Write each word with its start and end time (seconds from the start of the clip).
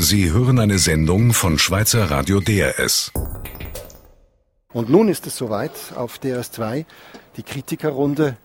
Sie 0.00 0.30
hören 0.30 0.60
eine 0.60 0.78
Sendung 0.78 1.32
von 1.32 1.58
Schweizer 1.58 2.08
Radio 2.08 2.38
DRS. 2.38 3.10
Und 4.72 4.88
nun 4.88 5.08
ist 5.08 5.26
es 5.26 5.36
soweit 5.36 5.72
auf 5.96 6.20
DRS2. 6.20 6.86
Die 7.36 7.42
Kritikerrunde 7.42 8.36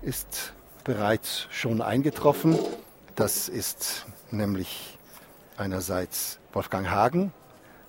ist 0.00 0.54
bereits 0.84 1.48
schon 1.50 1.82
eingetroffen. 1.82 2.58
Das 3.14 3.50
ist 3.50 4.06
nämlich 4.30 4.96
einerseits 5.58 6.38
Wolfgang 6.54 6.88
Hagen. 6.88 7.30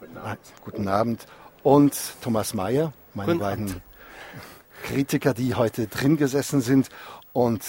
Guten 0.02 0.18
Abend. 0.18 0.40
Guten 0.66 0.88
Abend. 0.90 1.26
Und 1.64 1.96
Thomas 2.22 2.54
Mayer, 2.54 2.92
meine 3.14 3.32
Guten 3.32 3.40
beiden 3.40 3.70
Abend. 3.70 3.82
Kritiker, 4.84 5.34
die 5.34 5.56
heute 5.56 5.88
drin 5.88 6.18
gesessen 6.18 6.60
sind. 6.60 6.90
Und 7.32 7.64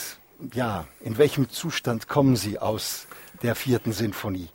ja, 0.53 0.87
in 1.01 1.17
welchem 1.17 1.49
Zustand 1.49 2.09
kommen 2.09 2.35
Sie 2.35 2.59
aus 2.59 3.07
der 3.43 3.55
vierten 3.55 3.93
Sinfonie? 3.93 4.49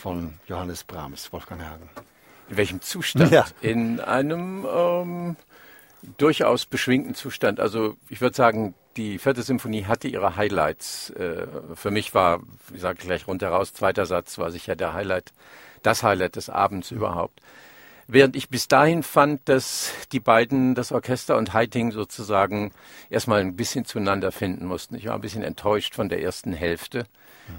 Von 0.00 0.34
Johannes 0.46 0.84
Brahms, 0.84 1.32
Wolfgang 1.32 1.62
Hagen. 1.62 1.88
In 2.48 2.56
welchem 2.56 2.80
Zustand? 2.80 3.30
Ja. 3.30 3.46
In 3.60 4.00
einem 4.00 4.66
ähm, 4.66 5.36
durchaus 6.16 6.66
beschwingten 6.66 7.14
Zustand. 7.14 7.60
Also 7.60 7.96
ich 8.08 8.20
würde 8.20 8.34
sagen, 8.34 8.74
die 8.96 9.18
vierte 9.18 9.42
Symphonie 9.42 9.84
hatte 9.84 10.08
ihre 10.08 10.36
Highlights. 10.36 11.10
Äh, 11.10 11.46
für 11.74 11.90
mich 11.90 12.14
war, 12.14 12.40
ich 12.74 12.80
sage 12.80 12.98
gleich 12.98 13.26
rundheraus, 13.28 13.74
zweiter 13.74 14.06
Satz 14.06 14.38
war 14.38 14.50
sicher 14.50 14.74
der 14.74 14.94
Highlight, 14.94 15.32
das 15.82 16.02
Highlight 16.02 16.36
des 16.36 16.48
Abends 16.48 16.90
überhaupt. 16.90 17.40
Während 18.08 18.34
ich 18.34 18.48
bis 18.48 18.66
dahin 18.66 19.04
fand, 19.04 19.48
dass 19.48 19.92
die 20.10 20.18
beiden, 20.18 20.74
das 20.74 20.90
Orchester 20.90 21.36
und 21.36 21.52
Heiting 21.52 21.92
sozusagen 21.92 22.72
erstmal 23.08 23.40
ein 23.40 23.54
bisschen 23.54 23.84
zueinander 23.84 24.32
finden 24.32 24.66
mussten. 24.66 24.96
Ich 24.96 25.06
war 25.06 25.14
ein 25.14 25.20
bisschen 25.20 25.44
enttäuscht 25.44 25.94
von 25.94 26.08
der 26.08 26.20
ersten 26.20 26.52
Hälfte 26.52 27.06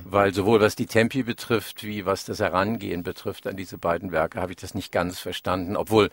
weil 0.04 0.34
sowohl 0.34 0.62
was 0.62 0.76
die 0.76 0.86
Tempi 0.86 1.24
betrifft, 1.24 1.84
wie 1.84 2.06
was 2.06 2.26
das 2.26 2.40
Herangehen 2.40 3.04
betrifft 3.04 3.48
an 3.48 3.56
diese 3.56 3.78
beiden 3.78 4.12
Werke, 4.12 4.42
habe 4.42 4.52
ich 4.52 4.58
das 4.58 4.74
nicht 4.74 4.92
ganz 4.92 5.20
verstanden. 5.20 5.76
Obwohl, 5.76 6.10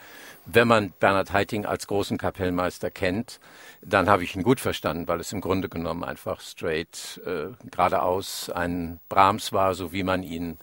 wenn 0.46 0.68
man 0.68 0.92
Bernhard 1.00 1.32
Heiting 1.32 1.66
als 1.66 1.86
großen 1.86 2.18
Kapellmeister 2.18 2.90
kennt, 2.90 3.40
dann 3.82 4.08
habe 4.08 4.24
ich 4.24 4.36
ihn 4.36 4.42
gut 4.42 4.60
verstanden, 4.60 5.08
weil 5.08 5.20
es 5.20 5.32
im 5.32 5.40
Grunde 5.40 5.68
genommen 5.68 6.04
einfach 6.04 6.40
straight 6.40 7.20
äh, 7.26 7.48
geradeaus 7.70 8.50
ein 8.50 9.00
Brahms 9.08 9.52
war, 9.52 9.74
so 9.74 9.92
wie 9.92 10.02
man 10.02 10.22
ihn 10.22 10.58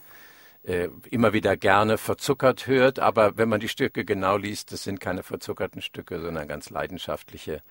äh, 0.64 0.88
immer 1.10 1.32
wieder 1.32 1.56
gerne 1.56 1.98
verzuckert 1.98 2.66
hört. 2.66 2.98
Aber 2.98 3.36
wenn 3.36 3.48
man 3.48 3.60
die 3.60 3.68
Stücke 3.68 4.04
genau 4.04 4.36
liest, 4.36 4.72
das 4.72 4.82
sind 4.82 5.00
keine 5.00 5.22
verzuckerten 5.22 5.82
Stücke, 5.82 6.20
sondern 6.20 6.48
ganz 6.48 6.70
leidenschaftliche 6.70 7.62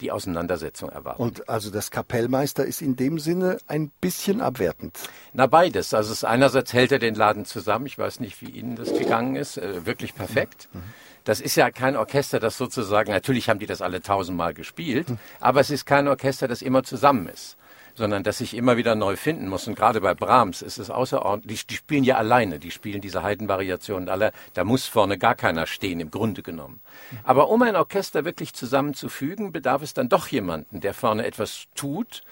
die 0.00 0.10
Auseinandersetzung 0.10 0.88
erwarten. 0.88 1.22
Und 1.22 1.48
also 1.48 1.70
das 1.70 1.90
Kapellmeister 1.90 2.64
ist 2.64 2.82
in 2.82 2.96
dem 2.96 3.18
Sinne 3.18 3.58
ein 3.66 3.90
bisschen 4.00 4.40
abwertend. 4.40 4.98
Na 5.32 5.46
beides. 5.46 5.94
Also 5.94 6.12
es, 6.12 6.24
einerseits 6.24 6.72
hält 6.72 6.92
er 6.92 6.98
den 6.98 7.14
Laden 7.14 7.44
zusammen. 7.44 7.86
Ich 7.86 7.98
weiß 7.98 8.20
nicht, 8.20 8.40
wie 8.42 8.50
Ihnen 8.50 8.76
das 8.76 8.96
gegangen 8.96 9.36
ist. 9.36 9.56
Äh, 9.56 9.86
wirklich 9.86 10.14
perfekt. 10.14 10.68
Mhm. 10.72 10.82
Das 11.24 11.40
ist 11.40 11.56
ja 11.56 11.70
kein 11.70 11.96
Orchester, 11.96 12.38
das 12.38 12.58
sozusagen, 12.58 13.10
natürlich 13.10 13.48
haben 13.48 13.58
die 13.58 13.66
das 13.66 13.80
alle 13.80 14.02
tausendmal 14.02 14.52
gespielt, 14.52 15.08
mhm. 15.08 15.18
aber 15.40 15.60
es 15.60 15.70
ist 15.70 15.86
kein 15.86 16.06
Orchester, 16.06 16.48
das 16.48 16.60
immer 16.60 16.82
zusammen 16.82 17.28
ist 17.28 17.56
sondern 17.94 18.22
dass 18.22 18.40
ich 18.40 18.54
immer 18.54 18.76
wieder 18.76 18.94
neu 18.94 19.16
finden 19.16 19.48
muss. 19.48 19.66
Und 19.66 19.74
gerade 19.74 20.00
bei 20.00 20.14
Brahms 20.14 20.62
ist 20.62 20.78
es 20.78 20.90
außerordentlich, 20.90 21.66
die, 21.66 21.74
die 21.74 21.78
spielen 21.78 22.04
ja 22.04 22.16
alleine, 22.16 22.58
die 22.58 22.70
spielen 22.70 23.00
diese 23.00 23.22
Heidenvariationen 23.22 24.08
alle, 24.08 24.32
da 24.54 24.64
muss 24.64 24.86
vorne 24.86 25.18
gar 25.18 25.34
keiner 25.34 25.66
stehen, 25.66 26.00
im 26.00 26.10
Grunde 26.10 26.42
genommen. 26.42 26.80
Aber 27.22 27.48
um 27.48 27.62
ein 27.62 27.76
Orchester 27.76 28.24
wirklich 28.24 28.52
zusammenzufügen, 28.54 29.52
bedarf 29.52 29.82
es 29.82 29.94
dann 29.94 30.08
doch 30.08 30.28
jemanden, 30.28 30.80
der 30.80 30.94
vorne 30.94 31.24
etwas 31.26 31.66
tut. 31.74 32.22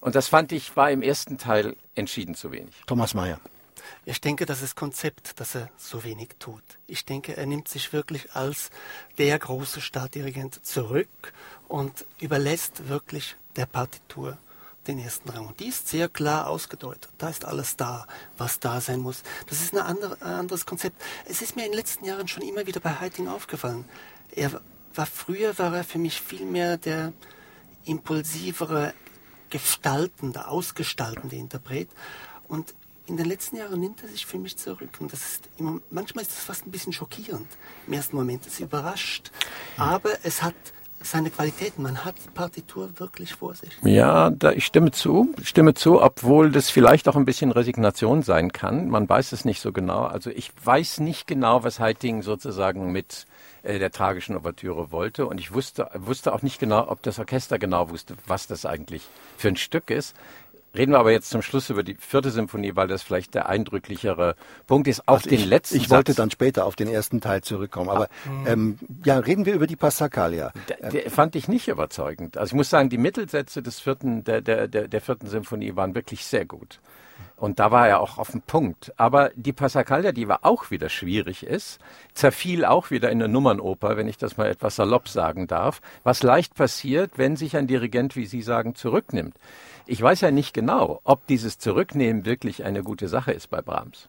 Und 0.00 0.14
das 0.14 0.28
fand 0.28 0.52
ich, 0.52 0.76
war 0.76 0.90
im 0.90 1.02
ersten 1.02 1.38
Teil 1.38 1.76
entschieden 1.94 2.34
zu 2.34 2.52
wenig. 2.52 2.74
Thomas 2.86 3.14
Mayer. 3.14 3.38
Ich 4.04 4.20
denke, 4.20 4.46
das 4.46 4.62
ist 4.62 4.74
Konzept, 4.74 5.38
dass 5.40 5.54
er 5.54 5.70
so 5.76 6.02
wenig 6.02 6.30
tut. 6.38 6.62
Ich 6.86 7.04
denke, 7.04 7.36
er 7.36 7.46
nimmt 7.46 7.68
sich 7.68 7.92
wirklich 7.92 8.32
als 8.32 8.70
der 9.18 9.38
große 9.38 9.80
Staatsdirigent 9.80 10.64
zurück 10.64 11.32
und 11.68 12.04
überlässt 12.20 12.88
wirklich 12.88 13.36
der 13.56 13.66
Partitur 13.66 14.38
den 14.86 14.98
ersten 14.98 15.28
Rang. 15.28 15.46
Und 15.46 15.60
die 15.60 15.68
ist 15.68 15.88
sehr 15.88 16.08
klar 16.08 16.48
ausgedeutet. 16.48 17.10
Da 17.18 17.28
ist 17.28 17.44
alles 17.44 17.76
da, 17.76 18.06
was 18.36 18.60
da 18.60 18.80
sein 18.80 19.00
muss. 19.00 19.22
Das 19.46 19.60
ist 19.60 19.74
andere, 19.74 20.16
ein 20.20 20.32
anderes 20.32 20.66
Konzept. 20.66 21.00
Es 21.26 21.42
ist 21.42 21.56
mir 21.56 21.64
in 21.64 21.72
den 21.72 21.78
letzten 21.78 22.04
Jahren 22.04 22.28
schon 22.28 22.42
immer 22.42 22.66
wieder 22.66 22.80
bei 22.80 23.00
Heiting 23.00 23.28
aufgefallen. 23.28 23.84
Er 24.34 24.60
war 24.94 25.06
früher 25.06 25.58
war 25.58 25.74
er 25.74 25.84
für 25.84 25.98
mich 25.98 26.20
viel 26.20 26.44
mehr 26.44 26.76
der 26.76 27.12
impulsivere, 27.84 28.94
gestaltende, 29.50 30.48
ausgestaltende 30.48 31.36
Interpret. 31.36 31.88
Und 32.48 32.74
in 33.06 33.16
den 33.16 33.26
letzten 33.26 33.56
Jahren 33.56 33.80
nimmt 33.80 34.02
er 34.02 34.08
sich 34.08 34.26
für 34.26 34.38
mich 34.38 34.56
zurück. 34.56 34.98
Und 35.00 35.12
das 35.12 35.20
ist 35.20 35.48
immer, 35.58 35.80
manchmal 35.90 36.22
ist 36.22 36.32
das 36.32 36.44
fast 36.44 36.66
ein 36.66 36.70
bisschen 36.70 36.92
schockierend. 36.92 37.48
Im 37.86 37.92
ersten 37.92 38.16
Moment 38.16 38.46
ist 38.46 38.54
es 38.54 38.60
überrascht. 38.60 39.30
Aber 39.76 40.10
es 40.22 40.42
hat 40.42 40.54
seine 41.04 41.30
Qualitäten. 41.30 41.82
Man 41.82 42.04
hat 42.04 42.14
die 42.24 42.30
Partitur 42.30 42.90
wirklich 42.98 43.34
vor 43.34 43.54
sich. 43.54 43.70
Ja, 43.82 44.30
da, 44.30 44.52
ich 44.52 44.66
stimme 44.66 44.90
zu, 44.90 45.34
stimme 45.42 45.74
zu, 45.74 46.00
obwohl 46.00 46.50
das 46.50 46.70
vielleicht 46.70 47.08
auch 47.08 47.16
ein 47.16 47.24
bisschen 47.24 47.52
Resignation 47.52 48.22
sein 48.22 48.52
kann. 48.52 48.88
Man 48.88 49.08
weiß 49.08 49.32
es 49.32 49.44
nicht 49.44 49.60
so 49.60 49.72
genau. 49.72 50.04
Also 50.04 50.30
ich 50.30 50.52
weiß 50.62 51.00
nicht 51.00 51.26
genau, 51.26 51.64
was 51.64 51.80
Heiting 51.80 52.22
sozusagen 52.22 52.92
mit 52.92 53.26
äh, 53.62 53.78
der 53.78 53.90
tragischen 53.90 54.36
Ouvertüre 54.36 54.90
wollte. 54.90 55.26
Und 55.26 55.38
ich 55.38 55.52
wusste, 55.54 55.88
wusste 55.94 56.32
auch 56.32 56.42
nicht 56.42 56.58
genau, 56.58 56.88
ob 56.88 57.02
das 57.02 57.18
Orchester 57.18 57.58
genau 57.58 57.90
wusste, 57.90 58.16
was 58.26 58.46
das 58.46 58.66
eigentlich 58.66 59.02
für 59.36 59.48
ein 59.48 59.56
Stück 59.56 59.90
ist. 59.90 60.16
Reden 60.74 60.92
wir 60.92 60.98
aber 60.98 61.12
jetzt 61.12 61.28
zum 61.30 61.42
Schluss 61.42 61.68
über 61.68 61.82
die 61.82 61.94
vierte 61.94 62.30
Symphonie, 62.30 62.72
weil 62.74 62.88
das 62.88 63.02
vielleicht 63.02 63.34
der 63.34 63.48
eindrücklichere 63.48 64.36
Punkt 64.66 64.88
ist. 64.88 65.06
Auf 65.06 65.18
also 65.18 65.30
den 65.30 65.40
ich, 65.40 65.46
letzten 65.46 65.76
Ich 65.76 65.90
wollte 65.90 66.14
dann 66.14 66.30
später 66.30 66.64
auf 66.64 66.76
den 66.76 66.88
ersten 66.88 67.20
Teil 67.20 67.42
zurückkommen. 67.42 67.90
Aber 67.90 68.04
ah. 68.04 68.46
ähm, 68.46 68.78
ja, 69.04 69.18
reden 69.18 69.44
wir 69.44 69.54
über 69.54 69.66
die 69.66 69.76
Passacaglia. 69.76 70.52
Der, 70.68 70.90
der 70.90 71.10
fand 71.10 71.36
ich 71.36 71.48
nicht 71.48 71.68
überzeugend. 71.68 72.38
Also 72.38 72.52
ich 72.52 72.56
muss 72.56 72.70
sagen, 72.70 72.88
die 72.88 72.98
Mittelsätze 72.98 73.62
des 73.62 73.80
vierten, 73.80 74.24
der, 74.24 74.40
der, 74.40 74.68
der, 74.68 74.88
der 74.88 75.00
vierten 75.00 75.26
Symphonie 75.26 75.76
waren 75.76 75.94
wirklich 75.94 76.24
sehr 76.24 76.46
gut. 76.46 76.80
Und 77.42 77.58
da 77.58 77.72
war 77.72 77.88
er 77.88 77.98
auch 77.98 78.18
auf 78.18 78.30
dem 78.30 78.42
Punkt. 78.42 78.92
Aber 78.98 79.32
die 79.34 79.52
Passacaglia, 79.52 80.12
die 80.12 80.28
war 80.28 80.44
auch 80.44 80.70
wieder 80.70 80.88
schwierig 80.88 81.44
ist, 81.44 81.80
zerfiel 82.14 82.64
auch 82.64 82.92
wieder 82.92 83.10
in 83.10 83.20
eine 83.20 83.32
Nummernoper, 83.32 83.96
wenn 83.96 84.06
ich 84.06 84.16
das 84.16 84.36
mal 84.36 84.48
etwas 84.48 84.76
salopp 84.76 85.08
sagen 85.08 85.48
darf, 85.48 85.80
was 86.04 86.22
leicht 86.22 86.54
passiert, 86.54 87.18
wenn 87.18 87.34
sich 87.34 87.56
ein 87.56 87.66
Dirigent, 87.66 88.14
wie 88.14 88.26
Sie 88.26 88.42
sagen, 88.42 88.76
zurücknimmt. 88.76 89.34
Ich 89.86 90.00
weiß 90.00 90.20
ja 90.20 90.30
nicht 90.30 90.54
genau, 90.54 91.00
ob 91.02 91.26
dieses 91.26 91.58
Zurücknehmen 91.58 92.24
wirklich 92.26 92.62
eine 92.62 92.84
gute 92.84 93.08
Sache 93.08 93.32
ist 93.32 93.50
bei 93.50 93.60
Brahms. 93.60 94.08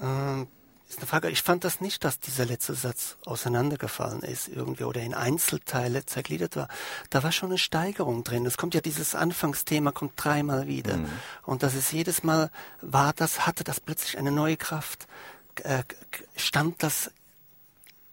Ähm, 0.00 0.48
ist 0.88 0.98
eine 0.98 1.06
Frage. 1.06 1.30
Ich 1.30 1.42
fand 1.42 1.64
das 1.64 1.80
nicht, 1.80 2.04
dass 2.04 2.20
dieser 2.20 2.44
letzte 2.44 2.74
Satz 2.74 3.16
auseinandergefallen 3.24 4.22
ist 4.22 4.48
irgendwie 4.48 4.84
oder 4.84 5.00
in 5.00 5.14
Einzelteile 5.14 6.06
zergliedert 6.06 6.56
war. 6.56 6.68
Da 7.10 7.22
war 7.22 7.32
schon 7.32 7.50
eine 7.50 7.58
Steigerung 7.58 8.24
drin. 8.24 8.46
Es 8.46 8.56
kommt 8.56 8.74
ja 8.74 8.80
dieses 8.80 9.14
Anfangsthema 9.14 9.92
kommt 9.92 10.12
dreimal 10.16 10.66
wieder 10.66 10.98
mhm. 10.98 11.08
und 11.44 11.62
das 11.62 11.74
ist 11.74 11.92
jedes 11.92 12.22
Mal 12.22 12.50
war 12.80 13.12
das 13.12 13.46
hatte 13.46 13.64
das 13.64 13.80
plötzlich 13.80 14.18
eine 14.18 14.30
neue 14.30 14.56
Kraft. 14.56 15.06
Äh, 15.62 15.84
stand 16.36 16.82
das 16.82 17.10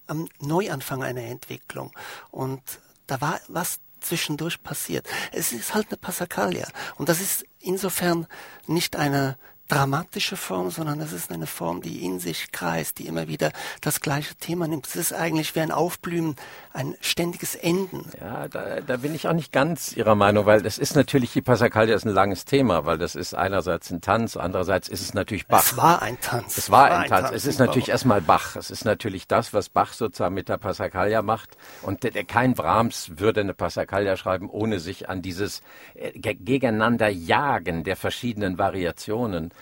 am 0.07 0.27
Neuanfang 0.39 1.03
einer 1.03 1.23
Entwicklung 1.23 1.91
und 2.29 2.61
da 3.07 3.21
war 3.21 3.39
was 3.47 3.79
zwischendurch 4.01 4.61
passiert. 4.63 5.07
Es 5.31 5.51
ist 5.51 5.73
halt 5.73 5.87
eine 5.89 5.97
Passacaglia. 5.97 6.67
Und 6.95 7.07
das 7.07 7.21
ist 7.21 7.45
insofern 7.59 8.27
nicht 8.67 8.95
eine 8.95 9.37
dramatische 9.71 10.35
Form, 10.35 10.69
sondern 10.69 10.99
es 10.99 11.13
ist 11.13 11.31
eine 11.31 11.47
Form, 11.47 11.81
die 11.81 12.03
in 12.03 12.19
sich 12.19 12.51
kreist, 12.51 12.99
die 12.99 13.07
immer 13.07 13.29
wieder 13.29 13.51
das 13.79 14.01
gleiche 14.01 14.35
Thema 14.35 14.67
nimmt. 14.67 14.85
Es 14.85 14.97
ist 14.97 15.13
eigentlich 15.13 15.55
wie 15.55 15.61
ein 15.61 15.71
Aufblühen, 15.71 16.35
ein 16.73 16.95
ständiges 16.99 17.55
Enden. 17.55 18.05
Ja, 18.19 18.49
da, 18.49 18.81
da 18.81 18.97
bin 18.97 19.15
ich 19.15 19.29
auch 19.29 19.33
nicht 19.33 19.53
ganz 19.53 19.95
Ihrer 19.95 20.15
Meinung, 20.15 20.45
weil 20.45 20.61
das 20.61 20.77
ist 20.77 20.95
natürlich, 20.95 21.31
die 21.31 21.41
Passacaglia 21.41 21.95
ist 21.95 22.05
ein 22.05 22.13
langes 22.13 22.43
Thema, 22.43 22.85
weil 22.85 22.97
das 22.97 23.15
ist 23.15 23.33
einerseits 23.33 23.89
ein 23.91 24.01
Tanz, 24.01 24.35
andererseits 24.35 24.89
ist 24.89 25.01
es 25.01 25.13
natürlich 25.13 25.47
Bach. 25.47 25.63
Es 25.63 25.77
war 25.77 26.01
ein 26.01 26.19
Tanz. 26.19 26.57
Es 26.57 26.69
war, 26.69 26.87
es 26.87 26.91
war 26.91 26.99
ein, 26.99 27.09
Tanz. 27.09 27.21
Tanz. 27.29 27.37
Es 27.37 27.45
ist 27.45 27.59
natürlich 27.59 27.89
erstmal 27.89 28.21
Bach. 28.21 28.57
Es 28.57 28.71
ist 28.71 28.83
natürlich 28.83 29.27
das, 29.27 29.53
was 29.53 29.69
Bach 29.69 29.93
sozusagen 29.93 30.35
mit 30.35 30.49
der 30.49 30.57
Passacaglia 30.57 31.21
macht. 31.21 31.55
Und 31.81 32.03
der, 32.03 32.11
der, 32.11 32.25
kein 32.25 32.55
Brahms 32.55 33.11
würde 33.15 33.39
eine 33.39 33.53
Passacaglia 33.53 34.17
schreiben, 34.17 34.49
ohne 34.49 34.81
sich 34.81 35.07
an 35.09 35.21
dieses 35.21 35.61
äh, 35.93 36.11
gegeneinander 36.11 37.07
Jagen 37.07 37.85
der 37.85 37.95
verschiedenen 37.95 38.57
Variationen 38.57 39.53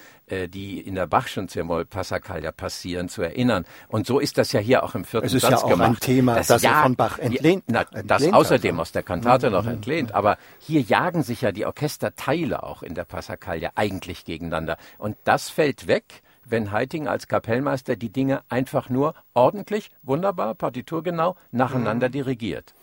die 0.48 0.80
in 0.80 0.96
der 0.96 1.07
Bachschen 1.07 1.50
C-Moll 1.50 1.86
Passacaglia 1.86 2.51
passieren, 2.51 3.10
zu 3.10 3.22
erinnern. 3.24 3.66
Und 3.88 4.06
so 4.06 4.19
ist 4.19 4.38
das 4.38 4.51
ja 4.51 4.60
hier 4.60 4.84
auch 4.84 4.94
im 4.94 5.04
vierten 5.04 5.28
Satz 5.28 5.42
gemacht. 5.42 5.48
Es 5.48 5.60
ist 5.60 5.63
ja 5.63 5.66
auch 5.66 5.69
gemacht. 5.69 5.90
ein 5.90 6.00
Thema, 6.00 6.36
das, 6.36 6.48
das 6.48 6.62
ja, 6.62 6.84
von 6.84 6.96
Bach 6.96 7.18
entlehnt. 7.18 7.63
Na, 7.68 7.81
entlehnt 7.81 8.12
das 8.12 8.31
außerdem 8.31 8.75
also. 8.75 8.81
aus 8.81 8.92
der 8.92 9.04
Kantate 9.04 9.48
mhm. 9.48 9.54
noch 9.54 9.66
entlehnt. 9.66 10.13
Aber 10.13 10.38
hier 10.60 10.81
jagen 10.81 11.24
sich 11.24 11.42
ja 11.42 11.51
die 11.51 11.66
Orchesterteile 11.66 12.63
auch 12.63 12.84
in 12.84 12.94
der 12.94 13.06
Passacaglia 13.06 13.72
eigentlich 13.75 14.24
gegeneinander. 14.24 14.78
Und 14.98 15.18
das 15.24 15.50
fällt 15.50 15.88
weg 15.88 16.22
wenn 16.52 16.72
Heiting 16.72 17.07
als 17.07 17.28
Kapellmeister 17.28 17.95
die 17.95 18.10
Dinge 18.10 18.42
einfach 18.50 18.90
nur 18.90 19.13
ordentlich, 19.34 19.92
wunderbar, 20.02 20.56
partiturgenau 20.56 21.36
nacheinander 21.52 22.07
mhm. 22.07 22.13
dirigiert. 22.13 22.74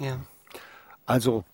Ja. 0.00 0.18
Also 1.06 1.44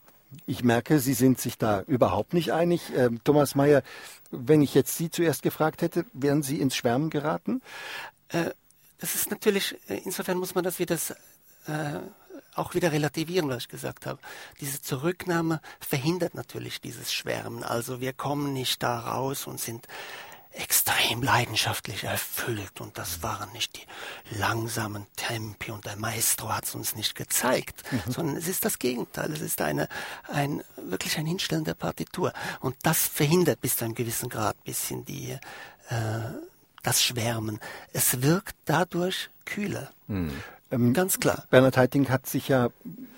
Ich 0.47 0.65
merke, 0.65 0.99
Sie 1.01 1.15
sind 1.15 1.41
sich 1.41 1.59
da 1.59 1.83
überhaupt 1.83 2.35
nicht 2.35 2.53
einig. 2.53 2.93
Ähm, 2.97 3.21
Thomas 3.25 3.55
Mayer, 3.55 3.83
wenn 4.31 4.63
ich 4.63 4.75
jetzt 4.75 4.97
Sie 4.97 5.11
zuerst 5.11 5.43
gefragt 5.43 5.83
hätte, 5.83 6.05
wären 6.13 6.43
Sie 6.43 6.61
ins 6.61 6.77
Schwärmen 6.77 7.11
geraten? 7.11 7.63
Äh, 8.29 8.51
das 8.99 9.15
ist 9.15 9.31
natürlich, 9.31 9.77
äh, 9.89 10.01
insofern 10.05 10.39
muss 10.39 10.55
man 10.55 10.65
das 10.65 10.79
wieder 10.79 10.97
äh, 11.67 12.01
auch 12.55 12.75
wieder 12.75 12.93
relativieren, 12.93 13.49
was 13.49 13.65
ich 13.65 13.69
gesagt 13.69 14.07
habe. 14.07 14.19
Diese 14.61 14.81
Zurücknahme 14.81 15.61
verhindert 15.81 16.35
natürlich 16.35 16.81
dieses 16.81 17.13
Schwärmen. 17.13 17.65
Also 17.65 18.01
wir 18.01 18.13
kommen 18.13 18.53
nicht 18.53 18.83
da 18.83 18.99
raus 18.99 19.47
und 19.47 19.61
sind 19.61 19.87
extrem 20.55 21.23
leidenschaftlich 21.23 22.05
erfüllt 22.05 22.81
und 22.81 22.97
das 22.97 23.23
waren 23.23 23.53
nicht 23.53 23.77
die 23.77 24.39
langsamen 24.39 25.07
Tempi 25.17 25.73
und 25.73 25.85
der 25.85 25.97
Maestro 25.97 26.51
hat 26.51 26.65
es 26.65 26.75
uns 26.75 26.95
nicht 26.95 27.15
gezeigt, 27.15 27.83
mhm. 27.91 28.13
sondern 28.13 28.37
es 28.37 28.47
ist 28.47 28.65
das 28.65 28.79
Gegenteil. 28.79 29.33
Es 29.33 29.41
ist 29.41 29.61
eine, 29.61 29.89
ein, 30.29 30.63
wirklich 30.77 31.19
ein 31.19 31.27
Hinstellen 31.27 31.65
der 31.65 31.75
Partitur 31.75 32.33
und 32.61 32.77
das 32.83 33.09
verhindert 33.09 33.61
bis 33.61 33.77
zu 33.77 33.85
einem 33.85 33.95
gewissen 33.95 34.29
Grad 34.29 34.63
bisschen 34.65 35.05
die, 35.05 35.31
äh, 35.31 35.39
das 36.83 37.03
Schwärmen. 37.03 37.59
Es 37.93 38.23
wirkt 38.23 38.57
dadurch 38.65 39.31
kühler. 39.45 39.91
Mhm. 40.07 40.41
Ähm, 40.75 40.93
Ganz 40.93 41.21
klar. 41.21 41.45
Bernhard 41.51 41.77
Haitink 41.77 42.11
hat 42.11 42.27
sich 42.27 42.49
ja, 42.49 42.69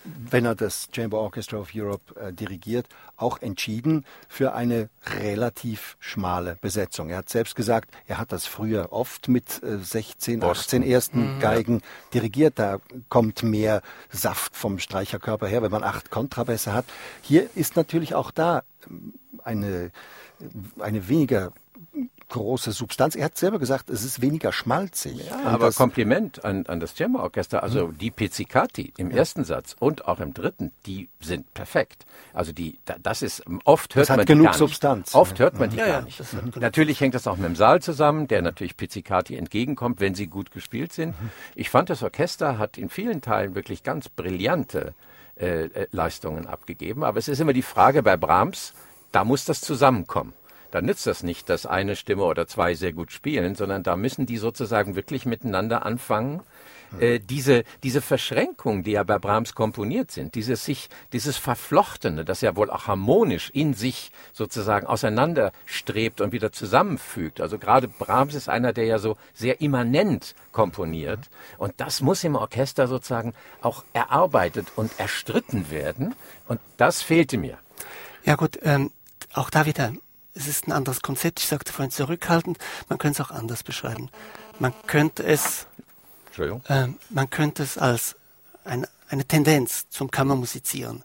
wenn 0.04 0.44
er 0.44 0.54
das 0.54 0.88
Chamber 0.94 1.18
Orchestra 1.18 1.56
of 1.56 1.70
Europe 1.74 2.18
äh, 2.20 2.32
dirigiert, 2.32 2.86
auch 3.16 3.40
entschieden 3.40 4.04
für 4.28 4.54
eine 4.54 4.90
relativ 5.20 5.96
schmale 6.00 6.58
Besetzung. 6.60 7.08
Er 7.08 7.18
hat 7.18 7.30
selbst 7.30 7.56
gesagt, 7.56 7.90
er 8.06 8.18
hat 8.18 8.30
das 8.30 8.46
früher 8.46 8.92
oft 8.92 9.28
mit 9.28 9.62
äh, 9.62 9.78
16, 9.78 10.40
Boston. 10.40 10.82
18 10.82 10.82
ersten 10.82 11.36
mhm. 11.36 11.40
Geigen 11.40 11.82
dirigiert. 12.12 12.58
Da 12.58 12.78
kommt 13.08 13.42
mehr 13.42 13.82
Saft 14.10 14.54
vom 14.54 14.78
Streicherkörper 14.78 15.46
her, 15.46 15.62
wenn 15.62 15.70
man 15.70 15.82
acht 15.82 16.10
Kontrabässe 16.10 16.74
hat. 16.74 16.84
Hier 17.22 17.48
ist 17.54 17.76
natürlich 17.76 18.14
auch 18.14 18.30
da 18.30 18.62
ähm, 18.86 19.14
eine, 19.42 19.90
eine 20.80 21.08
weniger 21.08 21.52
große 22.28 22.72
Substanz. 22.72 23.14
Er 23.14 23.26
hat 23.26 23.36
selber 23.36 23.58
gesagt, 23.58 23.88
es 23.88 24.04
ist 24.04 24.20
weniger 24.20 24.52
schmalzig. 24.52 25.28
Ja, 25.28 25.44
aber 25.44 25.70
Kompliment 25.72 26.44
an, 26.44 26.66
an 26.66 26.80
das 26.80 26.96
Chamber-Orchester. 26.96 27.62
Also 27.62 27.88
mhm. 27.88 27.98
die 27.98 28.10
Pizzicati 28.10 28.92
im 28.96 29.10
ja. 29.10 29.18
ersten 29.18 29.44
Satz 29.44 29.76
und 29.78 30.08
auch 30.08 30.20
im 30.20 30.34
dritten, 30.34 30.72
die 30.86 31.08
sind 31.20 31.52
perfekt. 31.54 32.04
Also 32.32 32.52
die, 32.52 32.78
das 33.02 33.22
ist, 33.22 33.44
oft 33.64 33.94
hört 33.94 34.08
das 34.08 34.16
man 34.16 34.26
genug 34.26 34.46
die 34.46 34.46
gar 34.46 34.58
Substanz. 34.58 35.08
Nicht. 35.08 35.14
Oft 35.14 35.38
hört 35.38 35.58
man 35.58 35.70
die 35.70 35.76
ja, 35.76 35.86
gar 35.86 36.02
nicht. 36.02 36.20
Natürlich 36.56 37.00
hängt 37.00 37.14
das 37.14 37.26
auch 37.26 37.36
mit 37.36 37.46
dem 37.46 37.56
Saal 37.56 37.80
zusammen, 37.80 38.26
der 38.26 38.42
natürlich 38.42 38.76
Pizzicati 38.76 39.36
entgegenkommt, 39.36 40.00
wenn 40.00 40.14
sie 40.14 40.26
gut 40.26 40.50
gespielt 40.50 40.92
sind. 40.92 41.20
Mhm. 41.20 41.30
Ich 41.54 41.70
fand, 41.70 41.90
das 41.90 42.02
Orchester 42.02 42.58
hat 42.58 42.76
in 42.76 42.88
vielen 42.88 43.20
Teilen 43.20 43.54
wirklich 43.54 43.82
ganz 43.84 44.08
brillante 44.08 44.94
äh, 45.38 45.66
äh 45.66 45.86
Leistungen 45.92 46.46
abgegeben. 46.46 47.04
Aber 47.04 47.18
es 47.18 47.28
ist 47.28 47.40
immer 47.40 47.52
die 47.52 47.62
Frage 47.62 48.02
bei 48.02 48.16
Brahms, 48.16 48.72
da 49.12 49.24
muss 49.24 49.44
das 49.44 49.60
zusammenkommen 49.60 50.32
dann 50.76 50.84
nützt 50.84 51.06
das 51.06 51.22
nicht, 51.22 51.48
dass 51.48 51.64
eine 51.64 51.96
Stimme 51.96 52.24
oder 52.24 52.46
zwei 52.46 52.74
sehr 52.74 52.92
gut 52.92 53.10
spielen, 53.10 53.54
sondern 53.54 53.82
da 53.82 53.96
müssen 53.96 54.26
die 54.26 54.36
sozusagen 54.36 54.94
wirklich 54.94 55.24
miteinander 55.24 55.86
anfangen. 55.86 56.42
Äh, 57.00 57.18
diese, 57.18 57.64
diese 57.82 58.02
Verschränkungen, 58.02 58.82
die 58.82 58.90
ja 58.90 59.02
bei 59.02 59.18
Brahms 59.18 59.54
komponiert 59.54 60.10
sind, 60.10 60.34
dieses 60.34 60.66
sich, 60.66 60.90
dieses 61.14 61.38
Verflochtene, 61.38 62.26
das 62.26 62.42
ja 62.42 62.56
wohl 62.56 62.70
auch 62.70 62.88
harmonisch 62.88 63.48
in 63.54 63.72
sich 63.72 64.10
sozusagen 64.34 64.86
auseinanderstrebt 64.86 66.20
und 66.20 66.32
wieder 66.32 66.52
zusammenfügt. 66.52 67.40
Also 67.40 67.56
gerade 67.56 67.88
Brahms 67.88 68.34
ist 68.34 68.50
einer, 68.50 68.74
der 68.74 68.84
ja 68.84 68.98
so 68.98 69.16
sehr 69.32 69.62
immanent 69.62 70.34
komponiert. 70.52 71.20
Und 71.56 71.72
das 71.78 72.02
muss 72.02 72.22
im 72.22 72.36
Orchester 72.36 72.86
sozusagen 72.86 73.32
auch 73.62 73.82
erarbeitet 73.94 74.66
und 74.76 74.92
erstritten 75.00 75.70
werden. 75.70 76.14
Und 76.48 76.60
das 76.76 77.00
fehlte 77.00 77.38
mir. 77.38 77.56
Ja 78.24 78.34
gut, 78.34 78.58
ähm, 78.62 78.90
auch 79.32 79.48
da 79.48 79.64
wieder 79.64 79.92
es 80.36 80.46
ist 80.46 80.68
ein 80.68 80.72
anderes 80.72 81.00
Konzept. 81.00 81.40
Ich 81.40 81.46
sagte 81.46 81.72
vorhin 81.72 81.90
zurückhaltend. 81.90 82.58
Man 82.88 82.98
könnte 82.98 83.22
es 83.22 83.28
auch 83.28 83.34
anders 83.34 83.62
beschreiben. 83.62 84.10
Man 84.58 84.72
könnte 84.86 85.24
es, 85.24 85.66
äh, 86.38 86.88
man 87.10 87.30
könnte 87.30 87.62
es 87.62 87.78
als 87.78 88.16
ein, 88.64 88.86
eine 89.08 89.24
Tendenz 89.24 89.88
zum 89.88 90.10
Kammermusizieren 90.10 91.04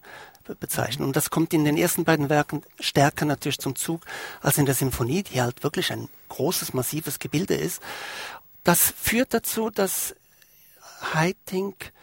bezeichnen. 0.60 1.08
Und 1.08 1.16
das 1.16 1.30
kommt 1.30 1.54
in 1.54 1.64
den 1.64 1.78
ersten 1.78 2.04
beiden 2.04 2.30
Werken 2.30 2.64
stärker 2.80 3.26
natürlich 3.26 3.60
zum 3.60 3.76
Zug 3.76 4.02
als 4.42 4.58
in 4.58 4.66
der 4.66 4.76
Symphonie, 4.76 5.24
die 5.24 5.42
halt 5.42 5.64
wirklich 5.64 5.92
ein 5.94 6.10
großes, 6.30 6.74
massives 6.74 7.20
Gebilde 7.20 7.56
ist. 7.56 7.82
Das 8.64 8.94
führt 8.98 9.34
dazu, 9.34 9.70
dass 9.70 10.16
Haitink 11.14 11.94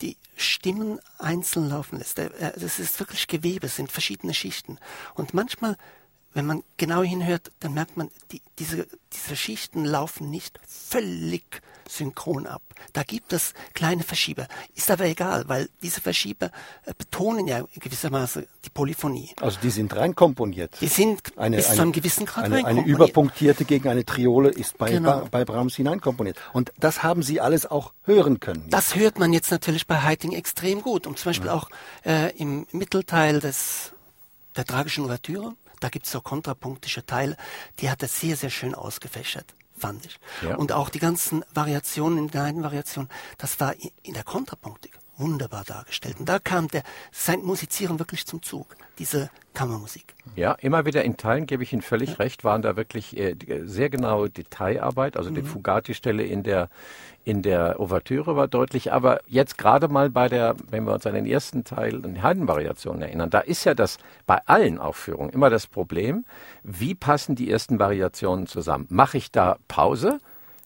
die 0.00 0.16
Stimmen 0.36 1.00
einzeln 1.18 1.68
laufen 1.68 1.98
lässt. 1.98 2.18
Das 2.18 2.78
ist 2.78 2.98
wirklich 3.00 3.26
Gewebe, 3.26 3.66
es 3.66 3.76
sind 3.76 3.92
verschiedene 3.92 4.34
Schichten. 4.34 4.78
Und 5.14 5.34
manchmal 5.34 5.76
wenn 6.34 6.46
man 6.46 6.62
genau 6.76 7.02
hinhört, 7.02 7.50
dann 7.60 7.74
merkt 7.74 7.96
man, 7.96 8.10
die, 8.30 8.42
diese, 8.58 8.86
diese 9.12 9.36
Schichten 9.36 9.84
laufen 9.84 10.30
nicht 10.30 10.60
völlig 10.66 11.62
synchron 11.88 12.46
ab. 12.46 12.62
Da 12.92 13.02
gibt 13.02 13.32
es 13.32 13.54
kleine 13.74 14.02
Verschieber. 14.02 14.46
Ist 14.74 14.90
aber 14.90 15.06
egal, 15.06 15.48
weil 15.48 15.68
diese 15.82 16.00
Verschieber 16.00 16.50
äh, 16.84 16.92
betonen 16.96 17.46
ja 17.46 17.64
gewissermaßen 17.74 18.46
die 18.64 18.70
Polyphonie. 18.70 19.30
Also 19.40 19.58
die 19.62 19.70
sind 19.70 19.96
reinkomponiert. 19.96 20.76
Die 20.80 20.86
sind 20.86 21.36
eine, 21.36 21.56
bis 21.56 21.66
eine, 21.66 21.76
zu 21.76 21.82
einem 21.82 21.92
gewissen 21.92 22.26
Grad 22.26 22.44
eine, 22.44 22.64
eine 22.64 22.84
überpunktierte 22.84 23.64
gegen 23.64 23.88
eine 23.88 24.04
Triole 24.04 24.50
ist 24.50 24.78
bei, 24.78 24.90
genau. 24.90 25.20
bei, 25.22 25.28
bei 25.28 25.44
Brahms 25.44 25.76
hineinkomponiert. 25.76 26.38
Und 26.52 26.72
das 26.78 27.02
haben 27.02 27.22
Sie 27.22 27.40
alles 27.40 27.66
auch 27.66 27.92
hören 28.04 28.38
können. 28.38 28.66
Das 28.68 28.94
hört 28.94 29.18
man 29.18 29.32
jetzt 29.32 29.50
natürlich 29.50 29.86
bei 29.86 30.02
Heiting 30.02 30.32
extrem 30.32 30.82
gut. 30.82 31.06
Und 31.06 31.18
zum 31.18 31.30
Beispiel 31.30 31.48
ja. 31.48 31.54
auch 31.54 31.70
äh, 32.04 32.36
im 32.36 32.66
Mittelteil 32.72 33.40
des 33.40 33.92
der 34.56 34.64
tragischen 34.64 35.04
Ouvertüre 35.04 35.54
da 35.80 35.88
gibt 35.88 36.06
es 36.06 36.12
so 36.12 36.20
kontrapunktische 36.20 37.04
Teile, 37.04 37.36
die 37.78 37.90
hat 37.90 38.02
er 38.02 38.08
sehr, 38.08 38.36
sehr 38.36 38.50
schön 38.50 38.74
ausgefächert, 38.74 39.54
fand 39.76 40.06
ich. 40.06 40.18
Ja. 40.42 40.56
Und 40.56 40.72
auch 40.72 40.88
die 40.88 40.98
ganzen 40.98 41.44
Variationen 41.52 42.18
in 42.18 42.30
kleinen 42.30 42.62
Variationen, 42.62 43.10
das 43.38 43.60
war 43.60 43.74
in 44.02 44.14
der 44.14 44.24
Kontrapunktik 44.24 44.98
wunderbar 45.18 45.64
dargestellt. 45.64 46.16
Und 46.20 46.28
da 46.28 46.38
kam 46.38 46.68
der, 46.68 46.82
sein 47.12 47.42
Musizieren 47.42 47.98
wirklich 47.98 48.26
zum 48.26 48.42
Zug, 48.42 48.76
diese 48.98 49.30
Kammermusik. 49.54 50.14
Ja, 50.36 50.52
immer 50.52 50.86
wieder 50.86 51.04
in 51.04 51.16
Teilen 51.16 51.46
gebe 51.46 51.62
ich 51.64 51.72
Ihnen 51.72 51.82
völlig 51.82 52.10
ja. 52.10 52.16
recht, 52.16 52.44
waren 52.44 52.62
da 52.62 52.76
wirklich 52.76 53.16
äh, 53.16 53.34
sehr 53.64 53.90
genaue 53.90 54.30
Detailarbeit. 54.30 55.16
Also 55.16 55.30
mhm. 55.30 55.34
die 55.34 55.42
Fugati-Stelle 55.42 56.22
in 56.22 56.44
der, 56.44 56.68
in 57.24 57.42
der 57.42 57.80
Ouvertüre 57.80 58.36
war 58.36 58.46
deutlich, 58.46 58.92
aber 58.92 59.20
jetzt 59.26 59.58
gerade 59.58 59.88
mal 59.88 60.10
bei 60.10 60.28
der, 60.28 60.54
wenn 60.70 60.84
wir 60.84 60.94
uns 60.94 61.06
an 61.06 61.14
den 61.14 61.26
ersten 61.26 61.64
Teil, 61.64 62.04
an 62.04 62.14
die 62.14 62.22
Heidenvariationen 62.22 63.02
erinnern, 63.02 63.30
da 63.30 63.40
ist 63.40 63.64
ja 63.64 63.74
das 63.74 63.98
bei 64.26 64.38
allen 64.46 64.78
Aufführungen 64.78 65.30
immer 65.30 65.50
das 65.50 65.66
Problem, 65.66 66.24
wie 66.62 66.94
passen 66.94 67.34
die 67.34 67.50
ersten 67.50 67.78
Variationen 67.78 68.46
zusammen? 68.46 68.86
Mache 68.90 69.18
ich 69.18 69.32
da 69.32 69.56
Pause? 69.66 70.20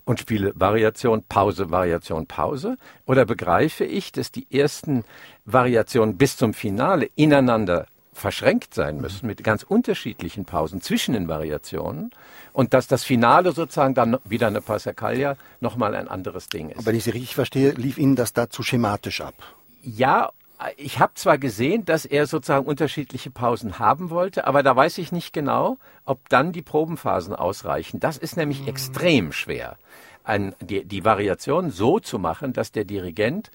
Und 0.04 0.20
spiele 0.20 0.52
Variation, 0.54 1.24
Pause, 1.28 1.70
Variation, 1.70 2.26
Pause? 2.26 2.76
Oder 3.06 3.24
begreife 3.24 3.84
ich, 3.84 4.12
dass 4.12 4.32
die 4.32 4.46
ersten 4.50 5.04
Variationen 5.44 6.16
bis 6.16 6.36
zum 6.36 6.54
Finale 6.54 7.10
ineinander 7.14 7.86
verschränkt 8.12 8.74
sein 8.74 9.00
müssen 9.00 9.26
mit 9.26 9.42
ganz 9.42 9.62
unterschiedlichen 9.62 10.44
Pausen 10.44 10.80
zwischen 10.82 11.14
den 11.14 11.28
Variationen 11.28 12.10
und 12.52 12.74
dass 12.74 12.86
das 12.86 13.04
Finale 13.04 13.52
sozusagen 13.52 13.94
dann 13.94 14.18
wieder 14.24 14.48
eine 14.48 14.60
Passacaglia 14.60 15.36
nochmal 15.60 15.94
ein 15.94 16.08
anderes 16.08 16.48
Ding 16.48 16.68
ist. 16.68 16.78
Aber 16.78 16.86
wenn 16.86 16.96
ich 16.96 17.04
Sie 17.04 17.10
richtig 17.10 17.34
verstehe, 17.34 17.70
lief 17.70 17.98
Ihnen 17.98 18.14
das 18.14 18.32
dazu 18.34 18.62
schematisch 18.62 19.22
ab? 19.22 19.34
Ja, 19.82 20.30
ich 20.76 20.98
habe 20.98 21.14
zwar 21.14 21.38
gesehen, 21.38 21.84
dass 21.84 22.04
er 22.04 22.26
sozusagen 22.26 22.66
unterschiedliche 22.66 23.30
Pausen 23.30 23.78
haben 23.78 24.10
wollte, 24.10 24.46
aber 24.46 24.62
da 24.62 24.76
weiß 24.76 24.98
ich 24.98 25.10
nicht 25.10 25.32
genau, 25.32 25.78
ob 26.04 26.28
dann 26.28 26.52
die 26.52 26.62
Probenphasen 26.62 27.34
ausreichen. 27.34 27.98
Das 27.98 28.16
ist 28.16 28.36
nämlich 28.36 28.62
mhm. 28.62 28.68
extrem 28.68 29.32
schwer, 29.32 29.76
ein, 30.24 30.54
die, 30.60 30.84
die 30.84 31.04
Variation 31.04 31.70
so 31.70 31.98
zu 31.98 32.18
machen, 32.18 32.52
dass 32.52 32.72
der 32.72 32.84
Dirigent 32.84 33.50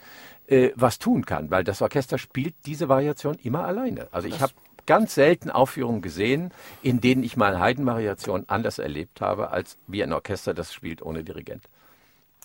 äh, 0.47 0.71
was 0.75 0.99
tun 0.99 1.25
kann, 1.25 1.51
weil 1.51 1.63
das 1.63 1.81
Orchester 1.81 2.17
spielt 2.17 2.55
diese 2.65 2.89
Variation 2.89 3.35
immer 3.35 3.65
alleine. 3.65 4.07
Also 4.11 4.27
ich 4.27 4.41
habe 4.41 4.53
ganz 4.85 5.13
selten 5.13 5.51
Aufführungen 5.51 6.01
gesehen, 6.01 6.51
in 6.81 7.01
denen 7.01 7.23
ich 7.23 7.37
mal 7.37 7.59
Heidenvariation 7.59 8.45
anders 8.47 8.79
erlebt 8.79 9.21
habe, 9.21 9.51
als 9.51 9.77
wie 9.87 10.01
ein 10.01 10.13
Orchester 10.13 10.53
das 10.53 10.73
spielt 10.73 11.01
ohne 11.01 11.23
Dirigent. 11.23 11.63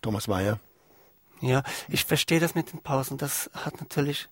Thomas 0.02 0.29
Mayer. 0.29 0.59
Ja, 1.41 1.62
ich 1.88 2.05
verstehe 2.05 2.41
das 2.41 2.55
mit 2.55 2.73
den 2.73 2.81
Pausen. 2.81 3.19
Das 3.19 3.50
hat 3.55 3.81
natürlich 3.81 4.29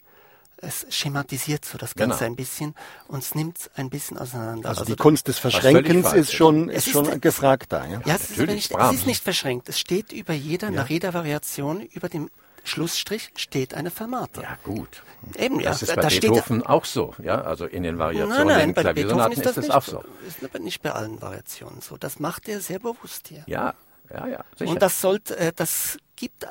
es 0.63 0.87
schematisiert 0.91 1.65
so 1.65 1.79
das 1.79 1.95
Ganze 1.95 2.19
genau. 2.19 2.31
ein 2.31 2.37
bisschen 2.37 2.75
und 3.09 3.21
es 3.21 3.35
nimmt 3.35 3.71
ein 3.77 3.91
bisschen 3.91 4.19
auseinander. 4.19 4.69
Also, 4.69 4.83
also 4.83 4.93
die 4.93 4.97
Kunst 4.97 5.29
des 5.29 5.39
Verschränkens 5.39 6.13
ist 6.13 6.33
schon, 6.33 6.69
ist, 6.69 6.87
ist 6.87 6.93
schon 6.93 7.21
gefragt 7.21 7.73
da. 7.73 7.87
Ja, 7.87 8.01
ja 8.05 8.15
es, 8.15 8.31
ist 8.31 8.39
nicht, 8.39 8.73
es 8.77 8.93
ist 8.93 9.07
nicht 9.07 9.23
verschränkt. 9.23 9.69
Es 9.69 9.79
steht 9.79 10.13
über 10.13 10.35
jeder, 10.35 10.69
ja. 10.69 10.75
nach 10.75 10.89
jeder 10.89 11.15
Variation, 11.15 11.81
über 11.81 12.09
dem 12.09 12.31
Schlussstrich 12.65 13.31
steht 13.37 13.75
eine 13.75 13.91
Fermate. 13.91 14.43
Ja, 14.43 14.59
gut. 14.63 15.03
Eben, 15.37 15.61
ja. 15.61 15.71
Das 15.71 15.83
ist 15.83 15.95
bei 15.95 16.03
da 16.03 16.09
Beethoven 16.09 16.63
auch 16.65 16.85
so, 16.85 17.15
ja, 17.23 17.41
also 17.43 17.67
in 17.67 17.83
den 17.83 17.99
Variationen, 17.99 18.47
nein, 18.47 18.75
nein, 18.75 18.75
bei 18.75 18.93
Beethoven 18.93 19.33
ist 19.33 19.45
das, 19.45 19.57
ist 19.57 19.69
das 19.69 19.71
auch 19.71 19.83
so. 19.83 20.05
Ist 20.27 20.45
aber 20.45 20.59
nicht 20.59 20.83
bei 20.83 20.93
allen 20.93 21.21
Variationen 21.21 21.81
so. 21.81 21.97
Das 21.97 22.21
macht 22.21 22.49
er 22.49 22.61
sehr 22.61 22.79
bewusst 22.79 23.29
hier. 23.29 23.45
Ja, 23.47 23.75
ja, 24.13 24.27
ja. 24.27 24.45
Sicher. 24.57 24.71
Und 24.71 24.83
das 24.83 25.01
sollte, 25.01 25.37
äh, 25.37 25.53
das 25.55 25.99
gibt. 26.17 26.47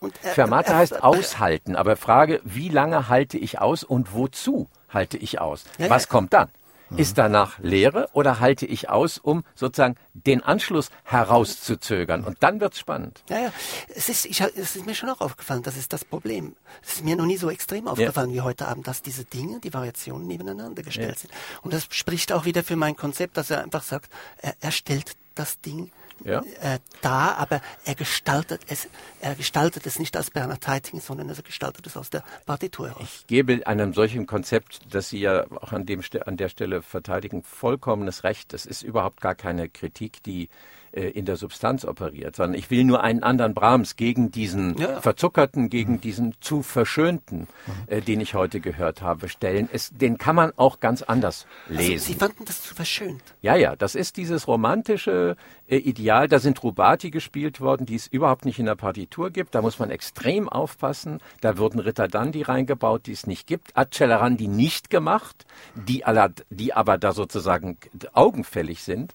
Und, 0.00 0.14
äh, 0.24 0.28
Fermate 0.28 0.76
heißt 0.76 1.02
aushalten, 1.02 1.76
aber 1.76 1.96
Frage, 1.96 2.40
wie 2.44 2.68
lange 2.68 3.08
halte 3.08 3.38
ich 3.38 3.60
aus 3.60 3.84
und 3.84 4.14
wozu? 4.14 4.68
halte 4.96 5.16
ich 5.16 5.40
aus. 5.40 5.64
Ja, 5.78 5.90
Was 5.90 6.04
ja. 6.04 6.08
kommt 6.08 6.32
dann? 6.32 6.48
Mhm. 6.88 6.98
Ist 6.98 7.18
danach 7.18 7.58
Lehre 7.58 8.08
oder 8.12 8.38
halte 8.38 8.64
ich 8.64 8.88
aus, 8.88 9.18
um 9.18 9.42
sozusagen 9.56 9.96
den 10.14 10.40
Anschluss 10.42 10.90
herauszuzögern? 11.02 12.22
Und 12.22 12.36
dann 12.44 12.60
wird's 12.60 12.78
spannend. 12.78 13.24
Ja, 13.28 13.38
ja. 13.40 13.52
Es 13.88 14.08
ist, 14.08 14.24
ich, 14.24 14.40
es 14.40 14.76
ist 14.76 14.86
mir 14.86 14.94
schon 14.94 15.10
auch 15.10 15.20
aufgefallen, 15.20 15.62
das 15.64 15.76
ist 15.76 15.92
das 15.92 16.04
Problem. 16.04 16.54
Es 16.82 16.94
ist 16.94 17.04
mir 17.04 17.16
noch 17.16 17.26
nie 17.26 17.38
so 17.38 17.50
extrem 17.50 17.88
aufgefallen 17.88 18.30
ja. 18.30 18.36
wie 18.36 18.40
heute 18.42 18.68
Abend, 18.68 18.86
dass 18.86 19.02
diese 19.02 19.24
Dinge, 19.24 19.58
die 19.58 19.74
Variationen 19.74 20.28
nebeneinander 20.28 20.84
gestellt 20.84 21.16
ja. 21.16 21.20
sind. 21.22 21.32
Und 21.62 21.72
das 21.72 21.88
spricht 21.90 22.32
auch 22.32 22.44
wieder 22.44 22.62
für 22.62 22.76
mein 22.76 22.94
Konzept, 22.94 23.36
dass 23.36 23.50
er 23.50 23.64
einfach 23.64 23.82
sagt, 23.82 24.08
er, 24.38 24.54
er 24.60 24.70
stellt 24.70 25.16
das 25.34 25.60
Ding 25.60 25.90
ja. 26.24 26.42
äh, 26.60 26.78
da, 27.02 27.34
aber 27.34 27.60
er 27.84 27.94
gestaltet 27.94 28.62
es, 28.68 28.88
er 29.20 29.34
gestaltet 29.34 29.86
es 29.86 29.98
nicht 29.98 30.16
als 30.16 30.30
Bernhard 30.30 30.66
Haitink, 30.66 31.02
sondern 31.02 31.28
er 31.28 31.36
gestaltet 31.36 31.86
es 31.86 31.96
aus 31.96 32.10
der 32.10 32.24
Partitur 32.44 32.88
heraus. 32.88 33.02
Ich 33.02 33.26
gebe 33.26 33.66
einem 33.66 33.92
solchen 33.94 34.26
Konzept, 34.26 34.80
das 34.90 35.08
Sie 35.08 35.20
ja 35.20 35.44
auch 35.60 35.72
an, 35.72 35.86
dem, 35.86 36.02
an 36.24 36.36
der 36.36 36.48
Stelle 36.48 36.82
verteidigen, 36.82 37.42
vollkommenes 37.42 38.24
Recht. 38.24 38.52
Das 38.52 38.66
ist 38.66 38.82
überhaupt 38.82 39.20
gar 39.20 39.34
keine 39.34 39.68
Kritik, 39.68 40.22
die 40.22 40.48
äh, 40.96 41.10
in 41.10 41.26
der 41.26 41.36
Substanz 41.36 41.84
operiert, 41.84 42.36
sondern 42.36 42.58
ich 42.58 42.70
will 42.70 42.84
nur 42.84 43.02
einen 43.02 43.22
anderen 43.22 43.52
Brahms 43.52 43.96
gegen 43.96 44.30
diesen 44.30 44.78
ja. 44.78 45.00
verzuckerten, 45.00 45.68
gegen 45.68 45.94
mhm. 45.94 46.00
diesen 46.00 46.34
zu 46.40 46.62
verschönten, 46.62 47.40
mhm. 47.66 47.72
äh, 47.86 48.00
den 48.00 48.20
ich 48.20 48.34
heute 48.34 48.60
gehört 48.60 49.02
habe, 49.02 49.28
stellen. 49.28 49.68
Es, 49.70 49.90
den 49.90 50.16
kann 50.16 50.34
man 50.34 50.52
auch 50.56 50.80
ganz 50.80 51.02
anders 51.02 51.46
also, 51.68 51.78
lesen. 51.78 51.92
Also 51.92 52.06
Sie 52.06 52.14
fanden 52.14 52.44
das 52.46 52.62
zu 52.62 52.74
verschönt? 52.74 53.22
Ja, 53.42 53.56
ja, 53.56 53.76
das 53.76 53.94
ist 53.94 54.16
dieses 54.16 54.48
romantische 54.48 55.36
äh, 55.68 55.76
Ideal. 55.76 56.28
Da 56.28 56.38
sind 56.38 56.62
Rubati 56.62 57.10
gespielt 57.10 57.60
worden, 57.60 57.84
die 57.84 57.96
es 57.96 58.06
überhaupt 58.06 58.46
nicht 58.46 58.58
in 58.58 58.66
der 58.66 58.76
Partitur 58.76 59.30
gibt. 59.30 59.54
Da 59.54 59.60
muss 59.60 59.78
man 59.78 59.90
extrem 59.90 60.48
aufpassen. 60.48 61.20
Da 61.42 61.58
wurden 61.58 61.78
Ritter 61.78 62.08
Dandi 62.08 62.42
reingebaut, 62.42 63.06
die 63.06 63.12
es 63.12 63.26
nicht 63.26 63.46
gibt. 63.46 63.76
Accelerandi 63.76 64.48
nicht 64.48 64.88
gemacht, 64.88 65.44
die, 65.74 66.04
aller, 66.04 66.30
die 66.48 66.72
aber 66.72 66.96
da 66.96 67.12
sozusagen 67.12 67.76
augenfällig 68.14 68.82
sind. 68.82 69.12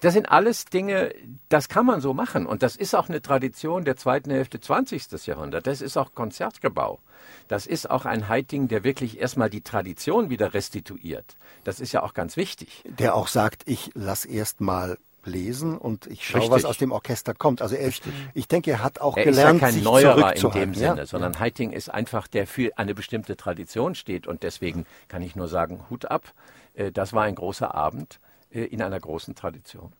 Das 0.00 0.14
sind 0.14 0.30
alles 0.30 0.64
Dinge, 0.64 1.12
das 1.48 1.68
kann 1.68 1.86
man 1.86 2.00
so 2.00 2.14
machen. 2.14 2.46
Und 2.46 2.62
das 2.62 2.76
ist 2.76 2.94
auch 2.94 3.08
eine 3.08 3.20
Tradition 3.20 3.84
der 3.84 3.96
zweiten 3.96 4.30
Hälfte 4.30 4.60
20. 4.60 5.26
Jahrhundert. 5.26 5.66
Das 5.66 5.80
ist 5.80 5.96
auch 5.96 6.14
Konzertgebau. 6.14 7.00
Das 7.48 7.66
ist 7.66 7.90
auch 7.90 8.04
ein 8.04 8.28
Heiting, 8.28 8.68
der 8.68 8.84
wirklich 8.84 9.20
erstmal 9.20 9.50
die 9.50 9.60
Tradition 9.60 10.30
wieder 10.30 10.54
restituiert. 10.54 11.36
Das 11.64 11.80
ist 11.80 11.92
ja 11.92 12.02
auch 12.02 12.14
ganz 12.14 12.36
wichtig. 12.36 12.82
Der 12.84 13.14
auch 13.14 13.28
sagt, 13.28 13.62
ich 13.66 13.90
lass 13.94 14.24
erst 14.24 14.60
mal 14.60 14.98
lesen 15.24 15.76
und 15.76 16.06
ich 16.06 16.26
schaue, 16.26 16.42
Richtig. 16.42 16.56
was 16.56 16.64
aus 16.64 16.78
dem 16.78 16.92
Orchester 16.92 17.34
kommt. 17.34 17.60
Also 17.62 17.74
er, 17.74 17.88
ist, 17.88 18.02
ich 18.34 18.48
denke, 18.48 18.70
er 18.70 18.82
hat 18.82 19.00
auch 19.00 19.16
er 19.16 19.24
gelernt, 19.24 19.56
ist 19.56 19.60
ja 19.60 19.66
kein 19.66 19.74
sich 19.74 19.84
Neuerer 19.84 20.36
in 20.36 20.50
dem 20.50 20.74
Sinne, 20.74 20.96
ja? 21.00 21.06
sondern 21.06 21.34
ja. 21.34 21.40
Heiting 21.40 21.72
ist 21.72 21.90
einfach, 21.90 22.26
der 22.26 22.46
für 22.46 22.76
eine 22.78 22.94
bestimmte 22.94 23.36
Tradition 23.36 23.94
steht 23.94 24.26
und 24.26 24.42
deswegen 24.42 24.86
kann 25.08 25.22
ich 25.22 25.36
nur 25.36 25.48
sagen, 25.48 25.84
Hut 25.90 26.06
ab. 26.10 26.32
Äh, 26.74 26.92
das 26.92 27.12
war 27.12 27.24
ein 27.24 27.34
großer 27.34 27.74
Abend. 27.74 28.18
Äh, 28.52 28.64
in 28.64 28.82
einer 28.82 28.98
großen 28.98 29.34
Tradition. 29.34 29.92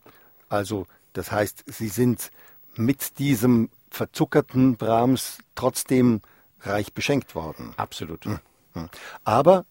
Also, 0.49 0.87
das 1.12 1.30
heißt, 1.30 1.64
Sie 1.66 1.88
sind 1.88 2.30
mit 2.75 3.19
diesem 3.19 3.71
verzuckerten 3.90 4.76
Brahms 4.76 5.38
trotzdem 5.54 6.21
reich 6.61 6.92
beschenkt 6.92 7.35
worden. 7.35 7.75
Absolut. 7.76 8.25
Hm, 8.25 8.38
hm. 8.75 8.88
Aber 9.25 9.64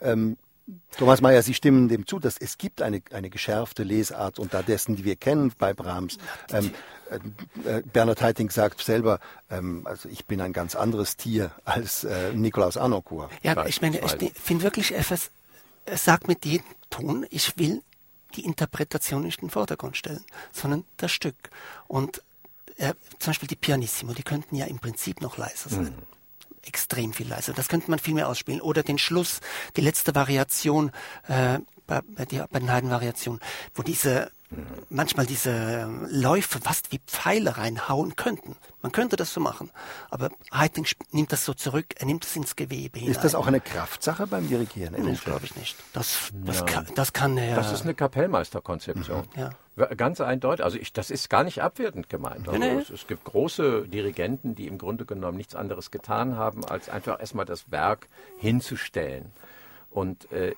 ähm, 0.00 0.36
Thomas 0.96 1.20
Mayer, 1.20 1.42
Sie 1.42 1.54
stimmen 1.54 1.88
dem 1.88 2.06
zu, 2.06 2.18
dass 2.18 2.38
es 2.38 2.56
gibt 2.56 2.82
eine, 2.82 3.02
eine 3.12 3.30
geschärfte 3.30 3.82
Lesart 3.82 4.38
unterdessen, 4.38 4.96
die 4.96 5.04
wir 5.04 5.16
kennen 5.16 5.52
bei 5.58 5.74
Brahms. 5.74 6.18
Ähm, 6.50 6.70
äh, 7.10 7.78
äh, 7.78 7.82
Bernhard 7.82 8.22
Heiting 8.22 8.50
sagt 8.50 8.80
selber, 8.80 9.20
ähm, 9.50 9.86
also 9.86 10.08
ich 10.08 10.24
bin 10.24 10.40
ein 10.40 10.52
ganz 10.52 10.74
anderes 10.74 11.16
Tier 11.16 11.50
als 11.64 12.04
äh, 12.04 12.32
Nikolaus 12.32 12.76
Anokur. 12.76 13.28
Ja, 13.42 13.66
ich 13.66 13.82
meine, 13.82 14.00
ich 14.00 14.32
finde 14.34 14.64
wirklich, 14.64 14.92
er, 14.92 15.04
er 15.84 15.96
sagt 15.98 16.28
mit 16.28 16.44
jedem 16.46 16.66
Ton, 16.88 17.26
ich 17.30 17.58
will 17.58 17.82
die 18.36 18.44
Interpretation 18.44 19.22
nicht 19.22 19.40
in 19.40 19.48
den 19.48 19.52
Vordergrund 19.52 19.96
stellen, 19.96 20.24
sondern 20.52 20.84
das 20.96 21.12
Stück. 21.12 21.50
Und 21.88 22.22
äh, 22.76 22.94
zum 23.18 23.30
Beispiel 23.30 23.48
die 23.48 23.56
Pianissimo, 23.56 24.12
die 24.12 24.22
könnten 24.22 24.56
ja 24.56 24.66
im 24.66 24.78
Prinzip 24.78 25.20
noch 25.20 25.36
leiser 25.36 25.70
sein. 25.70 25.84
Mhm. 25.84 26.02
Extrem 26.64 27.12
viel 27.12 27.28
leiser. 27.28 27.52
Das 27.52 27.68
könnte 27.68 27.90
man 27.90 27.98
viel 27.98 28.14
mehr 28.14 28.28
ausspielen. 28.28 28.60
Oder 28.60 28.82
den 28.82 28.98
Schluss, 28.98 29.40
die 29.76 29.80
letzte 29.80 30.14
Variation, 30.14 30.92
äh, 31.26 31.58
bei, 31.86 32.00
bei, 32.02 32.24
der, 32.24 32.46
bei 32.48 32.60
den 32.60 32.70
Heidenvariationen, 32.70 33.40
wo 33.74 33.82
diese 33.82 34.30
manchmal 34.88 35.26
diese 35.26 35.88
Läufe 36.10 36.60
fast 36.60 36.92
wie 36.92 37.00
Pfeile 37.06 37.56
reinhauen 37.56 38.16
könnten. 38.16 38.56
Man 38.82 38.92
könnte 38.92 39.16
das 39.16 39.32
so 39.32 39.40
machen. 39.40 39.70
Aber 40.10 40.30
Heiting 40.52 40.86
nimmt 41.12 41.32
das 41.32 41.44
so 41.44 41.54
zurück, 41.54 41.86
er 41.96 42.06
nimmt 42.06 42.24
es 42.24 42.36
ins 42.36 42.56
Gewebe 42.56 42.98
hinein. 42.98 43.12
Ist 43.12 43.24
das 43.24 43.34
auch 43.34 43.46
eine 43.46 43.60
Kraftsache 43.60 44.26
beim 44.26 44.48
Dirigieren? 44.48 44.94
Nein, 44.96 45.18
glaube 45.24 45.44
ich 45.44 45.56
nicht. 45.56 45.76
Das, 45.92 46.30
das, 46.44 46.60
ja. 46.60 46.64
kann, 46.64 46.86
das 46.94 47.12
kann 47.12 47.36
er. 47.38 47.56
Das 47.56 47.72
ist 47.72 47.82
eine 47.82 47.94
Kapellmeisterkonzeption. 47.94 49.24
Mhm. 49.34 49.40
Ja. 49.40 49.50
Ganz 49.94 50.20
eindeutig. 50.20 50.64
Also 50.64 50.76
ich, 50.78 50.92
das 50.92 51.10
ist 51.10 51.30
gar 51.30 51.44
nicht 51.44 51.62
abwertend 51.62 52.10
gemeint. 52.10 52.46
Also 52.48 52.60
nee, 52.60 52.74
nee. 52.74 52.80
Es, 52.80 52.90
es, 52.90 53.06
gibt 53.06 53.24
große 53.24 53.88
Dirigenten, 53.88 54.54
die 54.54 54.66
im 54.66 54.76
Grunde 54.76 55.06
genommen 55.06 55.38
nichts 55.38 55.54
anderes 55.54 55.90
getan 55.90 56.36
haben, 56.36 56.64
als 56.66 56.90
einfach 56.90 57.20
erstmal 57.20 57.46
das 57.46 57.70
Werk 57.70 58.08
hinzustellen. 58.36 59.32
Und 59.90 60.30
äh, 60.30 60.54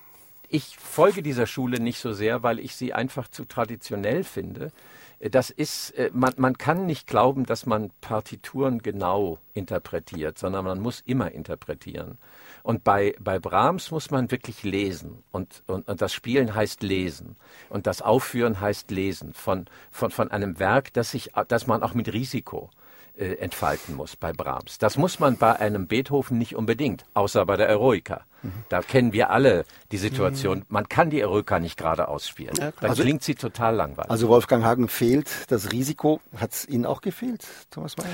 ich 0.49 0.77
folge 0.77 1.21
dieser 1.21 1.47
Schule 1.47 1.79
nicht 1.79 1.99
so 1.99 2.13
sehr, 2.13 2.43
weil 2.43 2.59
ich 2.59 2.75
sie 2.75 2.93
einfach 2.93 3.27
zu 3.27 3.45
traditionell 3.45 4.23
finde. 4.23 4.71
Das 5.19 5.49
ist, 5.49 5.91
äh, 5.91 6.11
man, 6.13 6.33
man 6.37 6.57
kann 6.57 6.85
nicht 6.85 7.07
glauben, 7.07 7.45
dass 7.45 7.65
man 7.65 7.91
Partituren 8.01 8.79
genau 8.79 9.39
interpretiert, 9.53 10.37
sondern 10.37 10.65
man 10.65 10.81
muss 10.81 11.01
immer 11.05 11.31
interpretieren. 11.31 12.17
Und 12.63 12.83
bei, 12.83 13.15
bei 13.19 13.39
Brahms 13.39 13.91
muss 13.91 14.11
man 14.11 14.29
wirklich 14.31 14.63
lesen. 14.63 15.23
Und, 15.31 15.63
und, 15.67 15.87
und 15.87 16.01
das 16.01 16.13
Spielen 16.13 16.53
heißt 16.53 16.83
lesen. 16.83 17.37
Und 17.69 17.87
das 17.87 18.01
Aufführen 18.01 18.59
heißt 18.59 18.91
lesen 18.91 19.33
von, 19.33 19.65
von, 19.89 20.11
von 20.11 20.31
einem 20.31 20.59
Werk, 20.59 20.91
das, 20.93 21.11
sich, 21.11 21.31
das 21.47 21.67
man 21.67 21.81
auch 21.81 21.93
mit 21.93 22.11
Risiko 22.11 22.69
äh, 22.71 22.84
entfalten 23.17 23.95
muss 23.95 24.15
bei 24.15 24.33
Brahms. 24.33 24.77
Das 24.77 24.97
muss 24.97 25.19
man 25.19 25.37
bei 25.37 25.57
einem 25.57 25.87
Beethoven 25.87 26.37
nicht 26.37 26.55
unbedingt, 26.55 27.05
außer 27.13 27.45
bei 27.45 27.55
der 27.55 27.69
Eroica. 27.69 28.25
Mhm. 28.41 28.51
Da 28.69 28.81
kennen 28.81 29.13
wir 29.13 29.29
alle 29.29 29.65
die 29.91 29.97
Situation, 29.97 30.59
mhm. 30.59 30.65
man 30.69 30.89
kann 30.89 31.09
die 31.09 31.21
Eroica 31.21 31.59
nicht 31.59 31.77
gerade 31.77 32.07
ausspielen. 32.07 32.55
Ja, 32.57 32.71
Dann 32.79 32.89
also, 32.89 33.03
klingt 33.03 33.23
sie 33.23 33.35
total 33.35 33.75
langweilig. 33.75 34.11
Also 34.11 34.27
Wolfgang 34.27 34.63
Hagen 34.63 34.87
fehlt 34.87 35.29
das 35.49 35.71
Risiko. 35.71 36.21
Hat 36.35 36.53
es 36.53 36.67
Ihnen 36.67 36.85
auch 36.85 37.01
gefehlt, 37.01 37.45
Thomas 37.71 37.97
Mayer? 37.97 38.09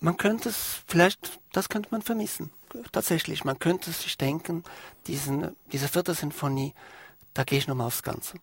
Man 0.00 0.16
könnte 0.16 0.48
es, 0.50 0.82
vielleicht, 0.86 1.40
das 1.52 1.68
könnte 1.68 1.88
man 1.90 2.02
vermissen. 2.02 2.50
Tatsächlich, 2.92 3.44
man 3.44 3.58
könnte 3.58 3.90
sich 3.90 4.18
denken, 4.18 4.64
diesen, 5.06 5.56
diese 5.72 5.88
vierte 5.88 6.14
Sinfonie, 6.14 6.74
da 7.34 7.44
gehe 7.44 7.58
ich 7.58 7.66
nochmal 7.66 7.86
aufs 7.86 8.02
Ganze. 8.02 8.34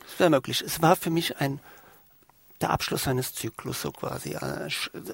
Das 0.00 0.20
wäre 0.20 0.30
möglich. 0.30 0.62
Es 0.62 0.82
war 0.82 0.94
für 0.94 1.10
mich 1.10 1.38
ein 1.38 1.60
der 2.60 2.70
Abschluss 2.70 3.06
eines 3.06 3.34
Zyklus 3.34 3.82
so 3.82 3.92
quasi. 3.92 4.30
Äh, 4.30 4.68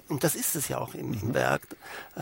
und 0.08 0.24
das 0.24 0.34
ist 0.34 0.54
es 0.56 0.68
ja 0.68 0.78
auch 0.78 0.94
im, 0.94 1.12
im 1.12 1.28
mhm. 1.28 1.34
Werk. 1.34 1.62
Äh, 2.16 2.20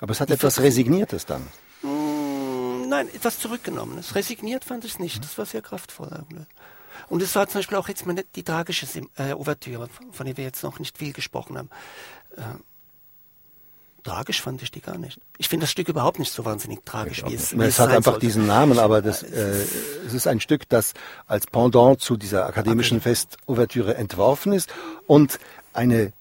Aber 0.00 0.10
es 0.10 0.20
hat 0.20 0.30
etwas 0.30 0.60
Resigniertes 0.60 1.26
dann. 1.26 1.42
Mm, 1.82 2.88
nein, 2.88 3.08
etwas 3.08 3.38
Zurückgenommenes. 3.38 4.14
Resigniert 4.14 4.64
fand 4.64 4.84
ich 4.84 4.92
es 4.92 4.98
nicht. 4.98 5.18
Mhm. 5.18 5.22
Das 5.22 5.38
war 5.38 5.46
sehr 5.46 5.62
kraftvoll. 5.62 6.24
Und 7.08 7.22
es 7.22 7.34
war 7.34 7.46
zum 7.48 7.58
Beispiel 7.60 7.76
auch 7.76 7.88
jetzt 7.88 8.06
mal 8.06 8.16
die 8.34 8.42
tragische 8.42 8.86
äh, 9.16 9.32
Ouvertüre, 9.32 9.88
von 10.12 10.26
der 10.26 10.36
wir 10.36 10.44
jetzt 10.44 10.62
noch 10.62 10.78
nicht 10.78 10.98
viel 10.98 11.12
gesprochen 11.12 11.58
haben. 11.58 11.70
Tragisch 14.04 14.42
fand 14.42 14.62
ich 14.62 14.70
die 14.70 14.82
gar 14.82 14.98
nicht. 14.98 15.18
Ich 15.38 15.48
finde 15.48 15.64
das 15.64 15.70
Stück 15.70 15.88
überhaupt 15.88 16.18
nicht 16.18 16.30
so 16.30 16.44
wahnsinnig 16.44 16.84
tragisch, 16.84 17.24
wie 17.26 17.34
es, 17.34 17.56
wie 17.56 17.62
es, 17.62 17.68
es 17.68 17.78
hat 17.78 17.88
einfach 17.88 18.12
sollte. 18.12 18.26
diesen 18.26 18.46
Namen, 18.46 18.78
aber 18.78 19.00
das, 19.00 19.22
äh, 19.22 19.64
es 20.06 20.12
ist 20.12 20.26
ein 20.26 20.40
Stück, 20.40 20.68
das 20.68 20.92
als 21.26 21.46
Pendant 21.46 22.02
zu 22.02 22.18
dieser 22.18 22.46
akademischen 22.46 22.98
okay. 22.98 23.10
Festouvertüre 23.10 23.94
entworfen 23.94 24.52
ist 24.52 24.70
und 25.06 25.38
eine 25.72 26.12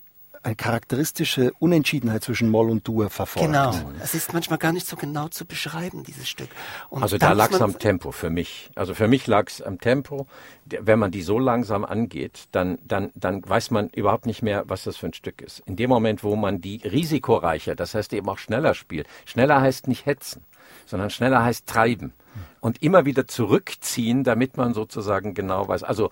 eine 0.44 0.56
charakteristische 0.56 1.54
Unentschiedenheit 1.60 2.24
zwischen 2.24 2.50
Moll 2.50 2.70
und 2.70 2.88
Dur 2.88 3.10
verfolgt. 3.10 3.48
Genau. 3.48 3.74
Es 4.02 4.14
ist 4.14 4.34
manchmal 4.34 4.60
gar 4.60 4.74
nicht 4.74 4.86
so 4.86 4.96
genau 4.96 5.30
zu 5.30 5.46
beschreiben, 5.46 6.04
dieses 6.04 6.28
Stück. 6.30 6.50
Und 6.90 7.02
also 7.02 7.18
da 7.18 7.32
lag 7.32 7.52
es 7.52 7.62
am 7.62 7.80
Tempo 7.80 8.12
für 8.12 8.30
mich. 8.30 8.70
Also 8.76 8.94
für 8.94 9.08
mich 9.08 9.26
lag 9.26 9.48
es 9.48 9.62
am 9.62 9.80
Tempo. 9.80 10.28
Wenn 10.66 11.00
man 11.00 11.12
die 11.12 11.22
so 11.22 11.40
langsam 11.40 11.86
angeht, 11.86 12.46
dann, 12.52 12.78
dann, 12.86 13.12
dann 13.16 13.48
weiß 13.48 13.72
man 13.72 13.90
überhaupt 13.90 14.26
nicht 14.26 14.42
mehr, 14.42 14.64
was 14.68 14.84
das 14.84 14.98
für 14.98 15.08
ein 15.08 15.14
Stück 15.14 15.42
ist. 15.42 15.60
In 15.66 15.76
dem 15.78 15.90
Moment, 15.90 16.24
wo 16.24 16.36
man 16.36 16.62
die 16.62 16.82
risikoreicher, 16.84 17.76
das 17.76 17.96
heißt 17.96 18.14
eben 18.14 18.28
auch 18.28 18.38
schneller 18.38 18.74
spielt. 18.74 19.08
Schneller 19.26 19.62
heißt 19.62 19.88
nicht 19.88 20.06
hetzen, 20.06 20.44
sondern 20.86 21.10
schneller 21.10 21.44
heißt 21.44 21.68
treiben 21.68 22.14
und 22.60 22.82
immer 22.82 23.06
wieder 23.06 23.28
zurückziehen, 23.28 24.24
damit 24.24 24.58
man 24.58 24.74
sozusagen 24.74 25.34
genau 25.34 25.68
weiß. 25.68 25.84
Also 25.84 26.12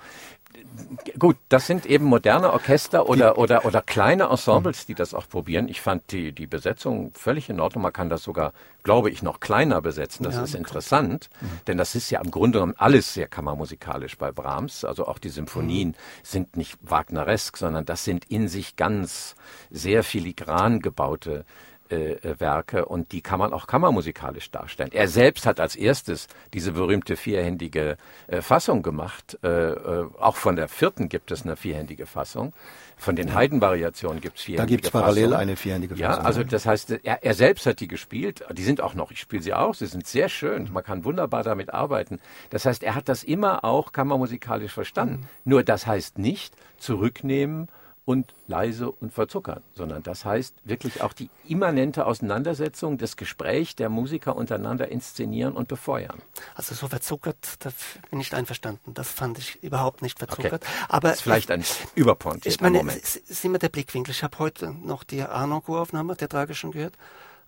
Gut, 1.17 1.37
das 1.49 1.67
sind 1.67 1.85
eben 1.85 2.05
moderne 2.05 2.51
Orchester 2.51 3.07
oder, 3.07 3.37
oder, 3.37 3.65
oder 3.65 3.81
kleine 3.81 4.25
Ensembles, 4.25 4.85
die 4.85 4.95
das 4.95 5.13
auch 5.13 5.27
probieren. 5.27 5.67
Ich 5.67 5.81
fand 5.81 6.11
die, 6.11 6.31
die 6.31 6.47
Besetzung 6.47 7.13
völlig 7.13 7.49
in 7.49 7.59
Ordnung. 7.59 7.83
Man 7.83 7.93
kann 7.93 8.09
das 8.09 8.23
sogar, 8.23 8.53
glaube 8.83 9.09
ich, 9.09 9.21
noch 9.21 9.39
kleiner 9.39 9.81
besetzen. 9.81 10.23
Das 10.23 10.35
ja, 10.35 10.43
ist 10.43 10.55
interessant, 10.55 11.29
mhm. 11.39 11.47
denn 11.67 11.77
das 11.77 11.95
ist 11.95 12.09
ja 12.09 12.21
im 12.21 12.31
Grunde 12.31 12.59
genommen 12.59 12.75
alles 12.77 13.13
sehr 13.13 13.27
kammermusikalisch 13.27 14.17
bei 14.17 14.31
Brahms. 14.31 14.83
Also 14.83 15.07
auch 15.07 15.19
die 15.19 15.29
Symphonien 15.29 15.89
mhm. 15.89 15.95
sind 16.23 16.57
nicht 16.57 16.77
Wagneresk, 16.81 17.57
sondern 17.57 17.85
das 17.85 18.03
sind 18.03 18.25
in 18.25 18.47
sich 18.47 18.75
ganz 18.75 19.35
sehr 19.69 20.03
filigran 20.03 20.79
gebaute 20.79 21.45
äh, 21.91 22.39
Werke 22.39 22.85
und 22.85 23.11
die 23.11 23.21
kann 23.21 23.39
man 23.39 23.53
auch 23.53 23.67
kammermusikalisch 23.67 24.51
darstellen. 24.51 24.91
Er 24.93 25.07
selbst 25.07 25.45
hat 25.45 25.59
als 25.59 25.75
erstes 25.75 26.27
diese 26.53 26.71
berühmte 26.71 27.15
vierhändige 27.15 27.97
äh, 28.27 28.41
Fassung 28.41 28.81
gemacht. 28.81 29.37
Äh, 29.43 29.47
äh, 29.47 30.07
auch 30.19 30.35
von 30.35 30.55
der 30.55 30.67
vierten 30.67 31.09
gibt 31.09 31.31
es 31.31 31.43
eine 31.43 31.55
vierhändige 31.55 32.05
Fassung. 32.05 32.53
Von 32.97 33.15
den. 33.15 33.33
Haydn-Variationen 33.33 34.21
gibt 34.21 34.37
es 34.37 34.43
vierhändige 34.43 34.67
Da 34.67 34.75
gibt 34.75 34.85
es 34.85 34.91
parallel 34.91 35.33
eine 35.33 35.55
vierhändige 35.55 35.95
Fassung. 35.95 36.21
Ja, 36.21 36.21
also 36.21 36.43
das 36.43 36.65
heißt, 36.65 36.91
er, 37.03 37.23
er 37.23 37.33
selbst 37.33 37.65
hat 37.65 37.79
die 37.79 37.87
gespielt. 37.87 38.43
Die 38.53 38.63
sind 38.63 38.79
auch 38.79 38.93
noch, 38.93 39.11
ich 39.11 39.19
spiele 39.19 39.41
sie 39.41 39.53
auch, 39.53 39.73
sie 39.73 39.87
sind 39.87 40.05
sehr 40.05 40.29
schön. 40.29 40.69
Man 40.71 40.83
kann 40.83 41.03
wunderbar 41.03 41.43
damit 41.43 41.73
arbeiten. 41.73 42.19
Das 42.51 42.65
heißt, 42.65 42.83
er 42.83 42.93
hat 42.93 43.09
das 43.09 43.23
immer 43.23 43.63
auch 43.65 43.91
kammermusikalisch 43.91 44.71
verstanden. 44.71 45.21
Mhm. 45.21 45.27
Nur 45.45 45.63
das 45.63 45.87
heißt 45.87 46.19
nicht 46.19 46.55
zurücknehmen 46.77 47.69
und 48.03 48.33
leise 48.47 48.91
und 48.91 49.13
verzuckern, 49.13 49.61
sondern 49.75 50.01
das 50.01 50.25
heißt 50.25 50.55
wirklich 50.63 51.01
auch 51.01 51.13
die 51.13 51.29
immanente 51.47 52.05
Auseinandersetzung, 52.05 52.97
das 52.97 53.15
Gespräch 53.15 53.75
der 53.75 53.89
Musiker 53.89 54.35
untereinander 54.35 54.87
inszenieren 54.89 55.53
und 55.53 55.67
befeuern. 55.67 56.19
Also 56.55 56.73
so 56.73 56.87
verzuckert, 56.87 57.37
da 57.59 57.69
bin 58.09 58.19
ich 58.19 58.31
nicht 58.31 58.33
einverstanden. 58.33 58.93
Das 58.93 59.07
fand 59.07 59.37
ich 59.37 59.63
überhaupt 59.63 60.01
nicht 60.01 60.17
verzuckert. 60.17 60.63
Okay. 60.63 60.85
Aber 60.89 61.09
das 61.09 61.17
ist 61.17 61.23
vielleicht 61.23 61.51
ein 61.51 61.63
Überpont. 61.95 62.45
Ich 62.45 62.59
meine, 62.59 62.81
es 62.89 63.15
ist 63.15 63.45
immer 63.45 63.59
der 63.59 63.69
Blickwinkel. 63.69 64.11
Ich 64.11 64.23
habe 64.23 64.39
heute 64.39 64.71
noch 64.71 65.03
die 65.03 65.21
Arnoncourt-Aufnahme 65.21 66.15
der 66.15 66.27
Tragischen 66.27 66.71
gehört, 66.71 66.95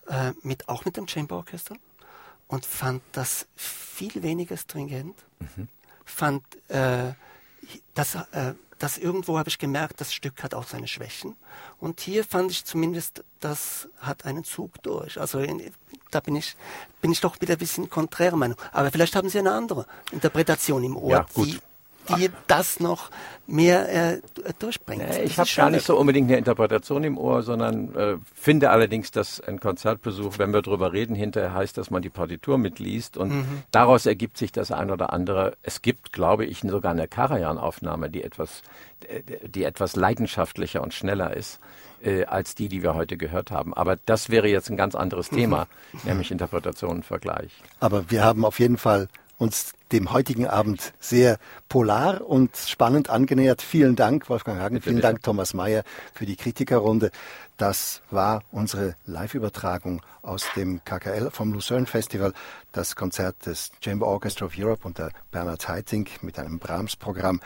äh, 0.07 0.33
mit, 0.43 0.69
auch 0.69 0.85
mit 0.85 0.97
dem 0.97 1.07
Chamberorchester 1.07 1.75
und 2.47 2.65
fand 2.65 3.01
das 3.11 3.47
viel 3.55 4.21
weniger 4.21 4.57
stringent. 4.57 5.15
Mhm. 5.39 5.67
Fand 6.05 6.43
äh, 6.69 7.13
das 7.95 8.15
äh, 8.15 8.53
das 8.83 8.97
irgendwo 8.97 9.39
habe 9.39 9.47
ich 9.47 9.59
gemerkt, 9.59 10.01
das 10.01 10.13
Stück 10.13 10.43
hat 10.43 10.53
auch 10.53 10.67
seine 10.67 10.89
Schwächen. 10.89 11.37
Und 11.79 12.01
hier 12.01 12.25
fand 12.25 12.51
ich 12.51 12.65
zumindest, 12.65 13.23
das 13.39 13.87
hat 13.97 14.25
einen 14.25 14.43
Zug 14.43 14.83
durch. 14.83 15.21
Also 15.21 15.39
in, 15.39 15.71
da 16.11 16.19
bin 16.19 16.35
ich, 16.35 16.57
bin 17.01 17.09
ich 17.09 17.21
doch 17.21 17.39
wieder 17.39 17.53
ein 17.53 17.59
bisschen 17.59 17.89
konträre 17.89 18.37
Meinung. 18.37 18.57
Aber 18.73 18.91
vielleicht 18.91 19.15
haben 19.15 19.29
Sie 19.29 19.39
eine 19.39 19.53
andere 19.53 19.85
Interpretation 20.11 20.83
im 20.83 20.97
Ohr, 20.97 21.11
ja, 21.11 21.25
gut. 21.33 21.47
die 21.47 21.59
die 22.09 22.29
das 22.47 22.79
noch 22.79 23.09
mehr 23.45 24.13
äh, 24.13 24.21
durchbringt. 24.59 25.03
Nee, 25.07 25.23
ich 25.23 25.37
habe 25.37 25.49
gar 25.55 25.69
nicht 25.69 25.85
so 25.85 25.97
unbedingt 25.97 26.29
eine 26.29 26.37
Interpretation 26.37 27.03
im 27.03 27.17
Ohr, 27.17 27.43
sondern 27.43 27.93
äh, 27.95 28.17
finde 28.33 28.69
allerdings, 28.69 29.11
dass 29.11 29.41
ein 29.41 29.59
Konzertbesuch, 29.59 30.37
wenn 30.37 30.53
wir 30.53 30.61
darüber 30.61 30.93
reden, 30.93 31.15
hinterher 31.15 31.53
heißt, 31.53 31.77
dass 31.77 31.91
man 31.91 32.01
die 32.01 32.09
Partitur 32.09 32.57
mitliest 32.57 33.17
und 33.17 33.31
mhm. 33.31 33.63
daraus 33.71 34.05
ergibt 34.05 34.37
sich 34.37 34.51
das 34.51 34.71
ein 34.71 34.91
oder 34.91 35.11
andere. 35.11 35.57
Es 35.61 35.81
gibt, 35.81 36.13
glaube 36.13 36.45
ich, 36.45 36.61
sogar 36.61 36.91
eine 36.91 37.07
Karajan-Aufnahme, 37.07 38.09
die 38.09 38.23
etwas, 38.23 38.61
die 39.45 39.63
etwas 39.63 39.95
leidenschaftlicher 39.95 40.81
und 40.81 40.93
schneller 40.93 41.35
ist 41.35 41.59
äh, 42.03 42.25
als 42.25 42.55
die, 42.55 42.69
die 42.69 42.83
wir 42.83 42.95
heute 42.95 43.17
gehört 43.17 43.51
haben. 43.51 43.73
Aber 43.73 43.97
das 44.05 44.29
wäre 44.29 44.47
jetzt 44.47 44.69
ein 44.69 44.77
ganz 44.77 44.95
anderes 44.95 45.29
Thema, 45.29 45.67
mhm. 45.91 45.99
nämlich 46.05 46.31
Interpretationen-Vergleich. 46.31 47.51
Aber 47.79 48.09
wir 48.09 48.23
haben 48.23 48.45
auf 48.45 48.59
jeden 48.59 48.77
Fall 48.77 49.07
uns 49.43 49.73
dem 49.91 50.11
heutigen 50.11 50.47
Abend 50.47 50.93
sehr 50.99 51.37
polar 51.69 52.25
und 52.25 52.55
spannend 52.57 53.09
angenähert. 53.09 53.61
Vielen 53.61 53.95
Dank, 53.95 54.29
Wolfgang 54.29 54.59
Hagen. 54.59 54.81
Vielen 54.81 55.01
Dank, 55.01 55.21
Thomas 55.21 55.53
Mayer, 55.53 55.83
für 56.15 56.25
die 56.25 56.35
Kritikerrunde. 56.35 57.11
Das 57.57 58.01
war 58.09 58.41
unsere 58.51 58.95
Live-Übertragung 59.05 60.01
aus 60.23 60.47
dem 60.55 60.83
KKL 60.83 61.29
vom 61.29 61.53
Lucerne 61.53 61.85
Festival, 61.85 62.33
das 62.71 62.95
Konzert 62.95 63.45
des 63.45 63.71
Chamber 63.81 64.07
Orchestra 64.07 64.45
of 64.45 64.53
Europe 64.57 64.87
unter 64.87 65.11
Bernhard 65.31 65.67
Heiting 65.67 66.07
mit 66.21 66.39
einem 66.39 66.57
Brahms-Programm. 66.57 67.41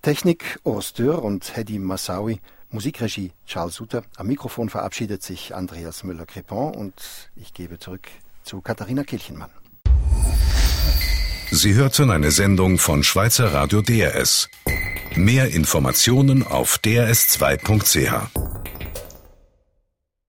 Technik 0.00 0.58
Urs 0.64 0.94
Dürr 0.94 1.22
und 1.22 1.56
Hedi 1.56 1.78
Massaui. 1.78 2.40
Musikregie 2.70 3.32
Charles 3.46 3.74
Suter. 3.74 4.02
Am 4.16 4.26
Mikrofon 4.26 4.70
verabschiedet 4.70 5.22
sich 5.22 5.54
Andreas 5.54 6.04
Müller-Crepon 6.04 6.74
und 6.74 7.30
ich 7.36 7.52
gebe 7.52 7.78
zurück 7.78 8.08
zu 8.42 8.62
Katharina 8.62 9.04
Kilchenmann. 9.04 9.50
Sie 11.54 11.74
hörten 11.74 12.10
eine 12.10 12.30
Sendung 12.30 12.78
von 12.78 13.04
Schweizer 13.04 13.52
Radio 13.52 13.82
DRS. 13.82 14.48
Mehr 15.14 15.50
Informationen 15.50 16.42
auf 16.42 16.80
drs2.ch. 16.82 18.61